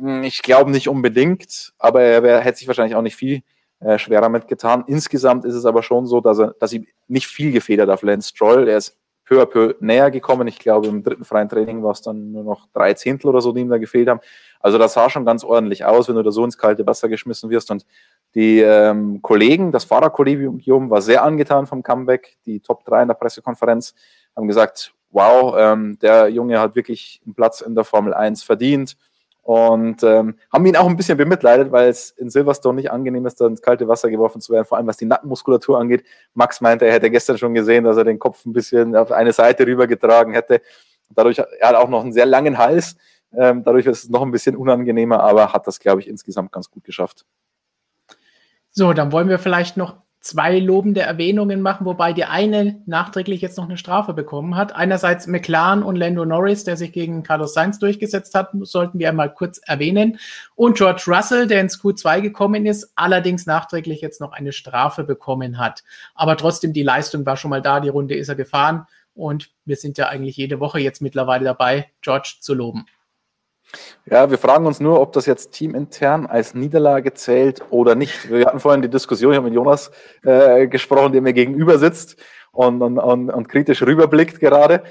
Hm, 0.00 0.22
ich 0.22 0.42
glaube 0.42 0.70
nicht 0.70 0.88
unbedingt, 0.88 1.72
aber 1.78 2.02
er 2.02 2.22
wär, 2.22 2.40
hätte 2.40 2.58
sich 2.58 2.68
wahrscheinlich 2.68 2.94
auch 2.94 3.02
nicht 3.02 3.16
viel 3.16 3.42
äh, 3.80 3.98
schwerer 3.98 4.28
mitgetan. 4.28 4.84
Insgesamt 4.86 5.44
ist 5.44 5.54
es 5.54 5.64
aber 5.64 5.82
schon 5.82 6.06
so, 6.06 6.20
dass 6.20 6.38
er, 6.38 6.54
dass 6.58 6.72
ihm 6.72 6.86
nicht 7.08 7.26
viel 7.26 7.52
gefedert 7.52 7.90
auf 7.90 8.02
Lance 8.02 8.30
Stroll. 8.30 8.68
Er 8.68 8.78
ist 8.78 8.96
peu 9.26 9.42
à 9.42 9.46
peu 9.46 9.74
näher 9.80 10.10
gekommen. 10.10 10.48
Ich 10.48 10.58
glaube, 10.58 10.86
im 10.86 11.02
dritten 11.02 11.24
freien 11.24 11.48
Training 11.48 11.82
war 11.82 11.92
es 11.92 12.00
dann 12.00 12.32
nur 12.32 12.44
noch 12.44 12.68
drei 12.72 12.94
Zehntel 12.94 13.28
oder 13.28 13.40
so, 13.40 13.52
die 13.52 13.60
ihm 13.60 13.68
da 13.68 13.78
gefehlt 13.78 14.08
haben. 14.08 14.20
Also 14.60 14.78
das 14.78 14.94
sah 14.94 15.10
schon 15.10 15.24
ganz 15.24 15.44
ordentlich 15.44 15.84
aus, 15.84 16.08
wenn 16.08 16.16
du 16.16 16.22
da 16.22 16.30
so 16.30 16.44
ins 16.44 16.58
kalte 16.58 16.86
Wasser 16.86 17.08
geschmissen 17.08 17.50
wirst. 17.50 17.70
Und 17.70 17.86
die 18.34 18.60
ähm, 18.60 19.22
Kollegen, 19.22 19.72
das 19.72 19.84
Fahrerkollegium 19.84 20.90
war 20.90 21.02
sehr 21.02 21.22
angetan 21.22 21.66
vom 21.66 21.82
Comeback. 21.82 22.36
Die 22.46 22.60
Top 22.60 22.84
3 22.84 23.02
in 23.02 23.08
der 23.08 23.14
Pressekonferenz 23.14 23.94
haben 24.34 24.48
gesagt, 24.48 24.92
wow, 25.10 25.54
ähm, 25.58 25.98
der 26.00 26.28
Junge 26.28 26.60
hat 26.60 26.76
wirklich 26.76 27.20
einen 27.24 27.34
Platz 27.34 27.60
in 27.60 27.74
der 27.74 27.84
Formel 27.84 28.12
1 28.12 28.42
verdient 28.42 28.96
und 29.46 30.02
ähm, 30.02 30.34
haben 30.52 30.66
ihn 30.66 30.76
auch 30.76 30.88
ein 30.88 30.96
bisschen 30.96 31.16
bemitleidet, 31.16 31.70
weil 31.70 31.88
es 31.88 32.10
in 32.10 32.30
Silverstone 32.30 32.74
nicht 32.74 32.90
angenehm 32.90 33.26
ist, 33.26 33.40
da 33.40 33.46
ins 33.46 33.62
kalte 33.62 33.86
Wasser 33.86 34.10
geworfen 34.10 34.40
zu 34.40 34.52
werden, 34.52 34.64
vor 34.64 34.76
allem 34.76 34.88
was 34.88 34.96
die 34.96 35.04
Nackenmuskulatur 35.04 35.78
angeht. 35.78 36.04
Max 36.34 36.60
meinte, 36.60 36.84
er 36.84 36.92
hätte 36.92 37.12
gestern 37.12 37.38
schon 37.38 37.54
gesehen, 37.54 37.84
dass 37.84 37.96
er 37.96 38.02
den 38.02 38.18
Kopf 38.18 38.44
ein 38.44 38.52
bisschen 38.52 38.96
auf 38.96 39.12
eine 39.12 39.32
Seite 39.32 39.64
rübergetragen 39.64 40.32
hätte. 40.32 40.60
Dadurch, 41.10 41.38
er 41.38 41.68
hat 41.68 41.76
auch 41.76 41.88
noch 41.88 42.02
einen 42.02 42.12
sehr 42.12 42.26
langen 42.26 42.58
Hals, 42.58 42.96
ähm, 43.32 43.64
dadurch 43.64 43.86
ist 43.86 44.04
es 44.04 44.10
noch 44.10 44.22
ein 44.22 44.30
bisschen 44.30 44.56
unangenehmer, 44.56 45.20
aber 45.20 45.52
hat 45.52 45.66
das, 45.66 45.78
glaube 45.78 46.00
ich, 46.00 46.08
insgesamt 46.08 46.52
ganz 46.52 46.70
gut 46.70 46.84
geschafft. 46.84 47.24
So, 48.70 48.92
dann 48.92 49.12
wollen 49.12 49.28
wir 49.28 49.38
vielleicht 49.38 49.76
noch 49.76 49.96
zwei 50.26 50.58
lobende 50.58 51.02
Erwähnungen 51.02 51.62
machen, 51.62 51.86
wobei 51.86 52.12
die 52.12 52.24
eine 52.24 52.82
nachträglich 52.86 53.40
jetzt 53.40 53.56
noch 53.56 53.64
eine 53.64 53.76
Strafe 53.76 54.12
bekommen 54.12 54.56
hat. 54.56 54.74
Einerseits 54.74 55.28
McLaren 55.28 55.82
und 55.84 55.96
Lando 55.96 56.24
Norris, 56.24 56.64
der 56.64 56.76
sich 56.76 56.92
gegen 56.92 57.22
Carlos 57.22 57.54
Sainz 57.54 57.78
durchgesetzt 57.78 58.34
hat, 58.34 58.50
sollten 58.62 58.98
wir 58.98 59.08
einmal 59.08 59.32
kurz 59.32 59.58
erwähnen. 59.58 60.18
Und 60.56 60.76
George 60.76 61.04
Russell, 61.06 61.46
der 61.46 61.60
ins 61.60 61.80
Q2 61.80 62.20
gekommen 62.20 62.66
ist, 62.66 62.92
allerdings 62.96 63.46
nachträglich 63.46 64.00
jetzt 64.00 64.20
noch 64.20 64.32
eine 64.32 64.52
Strafe 64.52 65.04
bekommen 65.04 65.58
hat. 65.58 65.84
Aber 66.14 66.36
trotzdem, 66.36 66.72
die 66.72 66.82
Leistung 66.82 67.24
war 67.24 67.36
schon 67.36 67.50
mal 67.50 67.62
da, 67.62 67.78
die 67.78 67.88
Runde 67.88 68.16
ist 68.16 68.28
er 68.28 68.34
gefahren. 68.34 68.86
Und 69.14 69.50
wir 69.64 69.76
sind 69.76 69.96
ja 69.96 70.08
eigentlich 70.08 70.36
jede 70.36 70.60
Woche 70.60 70.80
jetzt 70.80 71.00
mittlerweile 71.00 71.44
dabei, 71.44 71.90
George 72.02 72.34
zu 72.40 72.52
loben. 72.52 72.86
Ja, 74.06 74.30
wir 74.30 74.38
fragen 74.38 74.66
uns 74.66 74.80
nur, 74.80 75.00
ob 75.00 75.12
das 75.12 75.26
jetzt 75.26 75.52
teamintern 75.52 76.26
als 76.26 76.54
Niederlage 76.54 77.12
zählt 77.14 77.62
oder 77.70 77.94
nicht. 77.94 78.30
Wir 78.30 78.46
hatten 78.46 78.60
vorhin 78.60 78.82
die 78.82 78.88
Diskussion, 78.88 79.32
ich 79.32 79.36
habe 79.36 79.48
mit 79.48 79.54
Jonas 79.54 79.90
äh, 80.22 80.66
gesprochen, 80.68 81.12
der 81.12 81.22
mir 81.22 81.32
gegenüber 81.32 81.78
sitzt 81.78 82.16
und, 82.52 82.80
und, 82.82 82.98
und, 82.98 83.30
und 83.30 83.48
kritisch 83.48 83.82
rüberblickt 83.82 84.38
gerade. 84.40 84.82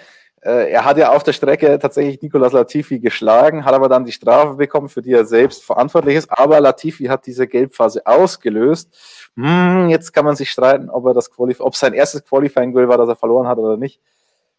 Äh, 0.46 0.72
er 0.72 0.86
hat 0.86 0.98
ja 0.98 1.12
auf 1.12 1.24
der 1.24 1.34
Strecke 1.34 1.80
tatsächlich 1.80 2.22
Nicolas 2.22 2.54
Latifi 2.54 3.00
geschlagen, 3.00 3.66
hat 3.66 3.74
aber 3.74 3.90
dann 3.90 4.06
die 4.06 4.12
Strafe 4.12 4.56
bekommen, 4.56 4.90
für 4.90 5.02
die 5.02 5.14
er 5.14 5.26
selbst 5.26 5.64
verantwortlich 5.64 6.18
ist. 6.18 6.30
Aber 6.30 6.60
Latifi 6.60 7.06
hat 7.06 7.26
diese 7.26 7.48
Gelbphase 7.48 8.06
ausgelöst. 8.06 9.32
Hm, 9.36 9.90
jetzt 9.90 10.14
kann 10.14 10.24
man 10.24 10.36
sich 10.36 10.52
streiten, 10.52 10.90
ob 10.90 11.06
er 11.08 11.14
das 11.16 11.32
Qualif 11.32 11.62
ob 11.62 11.76
sein 11.76 11.94
erstes 11.94 12.24
Qualifying 12.24 12.74
Goal 12.74 12.88
war, 12.88 12.98
dass 12.98 13.10
er 13.10 13.16
verloren 13.16 13.48
hat 13.48 13.58
oder 13.58 13.78
nicht. 13.78 14.00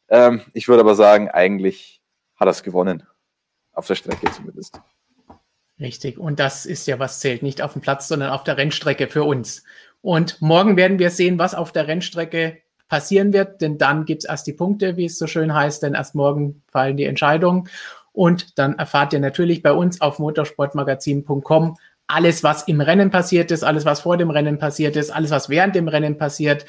Ähm, 0.09 0.41
ich 0.55 0.67
würde 0.67 0.81
aber 0.81 0.97
sagen, 0.97 1.29
eigentlich 1.29 2.03
hat 2.35 2.49
er 2.49 2.53
es 2.53 2.65
gewonnen. 2.65 3.07
Auf 3.77 3.87
der 3.87 3.95
Strecke 3.95 4.29
zumindest. 4.33 4.81
Richtig. 5.79 6.19
Und 6.19 6.41
das 6.41 6.67
ist 6.67 6.87
ja, 6.87 6.99
was 6.99 7.21
zählt. 7.21 7.43
Nicht 7.43 7.63
auf 7.63 7.75
dem 7.75 7.83
Platz, 7.83 8.09
sondern 8.09 8.31
auf 8.31 8.43
der 8.43 8.57
Rennstrecke 8.57 9.07
für 9.07 9.23
uns. 9.23 9.63
Und 10.01 10.41
morgen 10.43 10.77
werden 10.77 10.99
wir 10.99 11.11
sehen, 11.11 11.39
was 11.39 11.55
auf 11.55 11.71
der 11.71 11.87
Rennstrecke 11.87 12.59
passieren 12.89 13.33
wird, 13.33 13.61
denn 13.61 13.79
dann 13.79 14.05
gibt 14.05 14.23
es 14.23 14.29
erst 14.29 14.47
die 14.47 14.53
Punkte, 14.53 14.97
wie 14.97 15.07
es 15.07 15.19
so 15.19 15.27
schön 15.27 15.53
heißt, 15.53 15.83
denn 15.83 15.95
erst 15.95 16.15
morgen 16.15 16.63
fallen 16.69 16.97
die 16.97 17.05
Entscheidungen. 17.05 17.69
Und 18.13 18.59
dann 18.59 18.79
erfahrt 18.79 19.13
ihr 19.13 19.21
natürlich 19.21 19.63
bei 19.63 19.73
uns 19.73 20.01
auf 20.01 20.19
motorsportmagazin.com 20.19 21.77
alles, 22.07 22.45
was 22.45 22.63
im 22.63 22.81
Rennen 22.81 23.11
passiert 23.11 23.51
ist, 23.51 23.65
alles, 23.65 23.85
was 23.85 24.01
vor 24.01 24.17
dem 24.17 24.31
Rennen 24.31 24.59
passiert 24.59 24.97
ist, 24.97 25.11
alles, 25.11 25.31
was 25.31 25.49
während 25.49 25.75
dem 25.75 25.89
Rennen 25.89 26.17
passiert, 26.17 26.65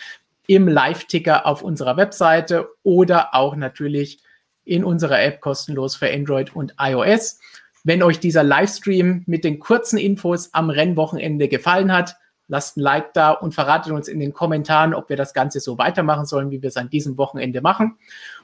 im 0.47 0.67
Live-Ticker 0.67 1.45
auf 1.45 1.61
unserer 1.61 1.97
Webseite 1.97 2.67
oder 2.83 3.35
auch 3.35 3.55
natürlich 3.55 4.19
in 4.67 4.83
unserer 4.83 5.21
App 5.21 5.41
kostenlos 5.41 5.95
für 5.95 6.11
Android 6.11 6.55
und 6.55 6.75
iOS. 6.79 7.39
Wenn 7.83 8.03
euch 8.03 8.19
dieser 8.19 8.43
Livestream 8.43 9.23
mit 9.27 9.43
den 9.43 9.59
kurzen 9.59 9.97
Infos 9.97 10.53
am 10.53 10.69
Rennwochenende 10.69 11.47
gefallen 11.47 11.93
hat, 11.93 12.15
lasst 12.47 12.77
ein 12.77 12.81
Like 12.81 13.13
da 13.13 13.31
und 13.31 13.53
verratet 13.53 13.93
uns 13.93 14.07
in 14.07 14.19
den 14.19 14.33
Kommentaren, 14.33 14.93
ob 14.93 15.09
wir 15.09 15.17
das 15.17 15.33
Ganze 15.33 15.59
so 15.59 15.77
weitermachen 15.77 16.25
sollen, 16.25 16.51
wie 16.51 16.61
wir 16.61 16.69
es 16.69 16.77
an 16.77 16.89
diesem 16.89 17.17
Wochenende 17.17 17.61
machen. 17.61 17.97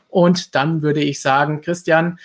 Und 0.10 0.56
dann 0.56 0.82
würde 0.82 1.02
ich 1.02 1.22
sagen, 1.22 1.62
Christian, 1.62 2.20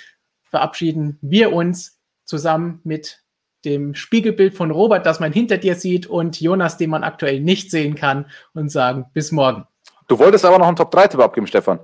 verabschieden 0.44 1.18
wir 1.20 1.52
uns 1.52 1.98
zusammen 2.24 2.80
mit 2.84 3.22
dem 3.64 3.94
Spiegelbild 3.94 4.54
von 4.54 4.70
Robert, 4.70 5.04
das 5.04 5.20
man 5.20 5.32
hinter 5.32 5.58
dir 5.58 5.74
sieht, 5.74 6.06
und 6.06 6.40
Jonas, 6.40 6.76
den 6.76 6.90
man 6.90 7.02
aktuell 7.02 7.40
nicht 7.40 7.70
sehen 7.70 7.94
kann, 7.96 8.26
und 8.54 8.70
sagen 8.70 9.06
bis 9.12 9.32
morgen. 9.32 9.66
Du 10.06 10.18
wolltest 10.18 10.44
aber 10.44 10.58
noch 10.58 10.68
einen 10.68 10.76
Top-3-Tipp 10.76 11.20
abgeben, 11.20 11.46
Stefan. 11.46 11.80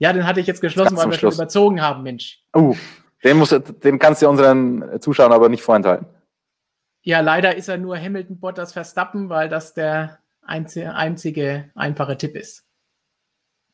Ja, 0.00 0.14
den 0.14 0.26
hatte 0.26 0.40
ich 0.40 0.46
jetzt 0.46 0.62
geschlossen, 0.62 0.96
weil 0.96 1.10
wir 1.10 1.12
Schluss. 1.12 1.34
schon 1.34 1.44
überzogen 1.44 1.82
haben, 1.82 2.02
Mensch. 2.02 2.42
Uh, 2.56 2.74
den, 3.22 3.36
musst, 3.36 3.62
den 3.84 3.98
kannst 3.98 4.22
du 4.22 4.28
unseren 4.28 4.98
Zuschauern 4.98 5.30
aber 5.30 5.50
nicht 5.50 5.62
vorenthalten. 5.62 6.06
Ja, 7.02 7.20
leider 7.20 7.54
ist 7.54 7.68
er 7.68 7.76
nur 7.76 7.98
Hamilton 7.98 8.40
Bottas 8.40 8.72
Verstappen, 8.72 9.28
weil 9.28 9.50
das 9.50 9.74
der 9.74 10.18
einzige, 10.42 10.94
einzige 10.94 11.70
einfache 11.74 12.16
Tipp 12.16 12.34
ist. 12.34 12.64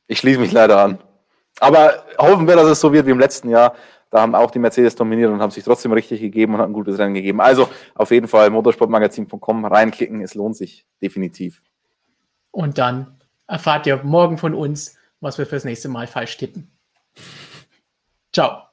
Ich 0.09 0.19
schließe 0.19 0.41
mich 0.41 0.53
leider 0.53 0.83
an. 0.83 0.99
Aber 1.61 2.05
hoffen 2.19 2.49
wir, 2.49 2.57
dass 2.57 2.67
es 2.67 2.81
so 2.81 2.93
wird 2.93 3.07
wie 3.07 3.13
im 3.13 3.21
letzten 3.21 3.49
Jahr. 3.49 3.77
Da 4.11 4.21
haben 4.21 4.35
auch 4.35 4.51
die 4.51 4.59
Mercedes 4.59 4.97
dominiert 4.97 5.31
und 5.31 5.41
haben 5.41 5.53
sich 5.53 5.65
trotzdem 5.65 5.93
richtig 5.93 6.21
gegeben 6.21 6.55
und 6.55 6.61
haben 6.61 6.71
ein 6.71 6.75
gutes 6.75 6.99
Rennen 6.99 7.15
gegeben. 7.15 7.41
Also 7.41 7.69
auf 7.95 8.11
jeden 8.11 8.27
Fall 8.27 8.51
motorsportmagazin.com 8.51 9.65
reinklicken. 9.65 10.23
Es 10.23 10.35
lohnt 10.35 10.57
sich 10.57 10.87
definitiv. 11.01 11.63
Und 12.51 12.79
dann 12.79 13.21
erfahrt 13.47 13.87
ihr 13.87 14.03
morgen 14.03 14.39
von 14.39 14.55
uns, 14.55 14.96
was 15.21 15.39
wir 15.39 15.47
fürs 15.47 15.65
nächste 15.65 15.89
Mal 15.89 16.07
falsch 16.07 16.37
tippen. 16.37 16.77
Ciao. 18.33 18.67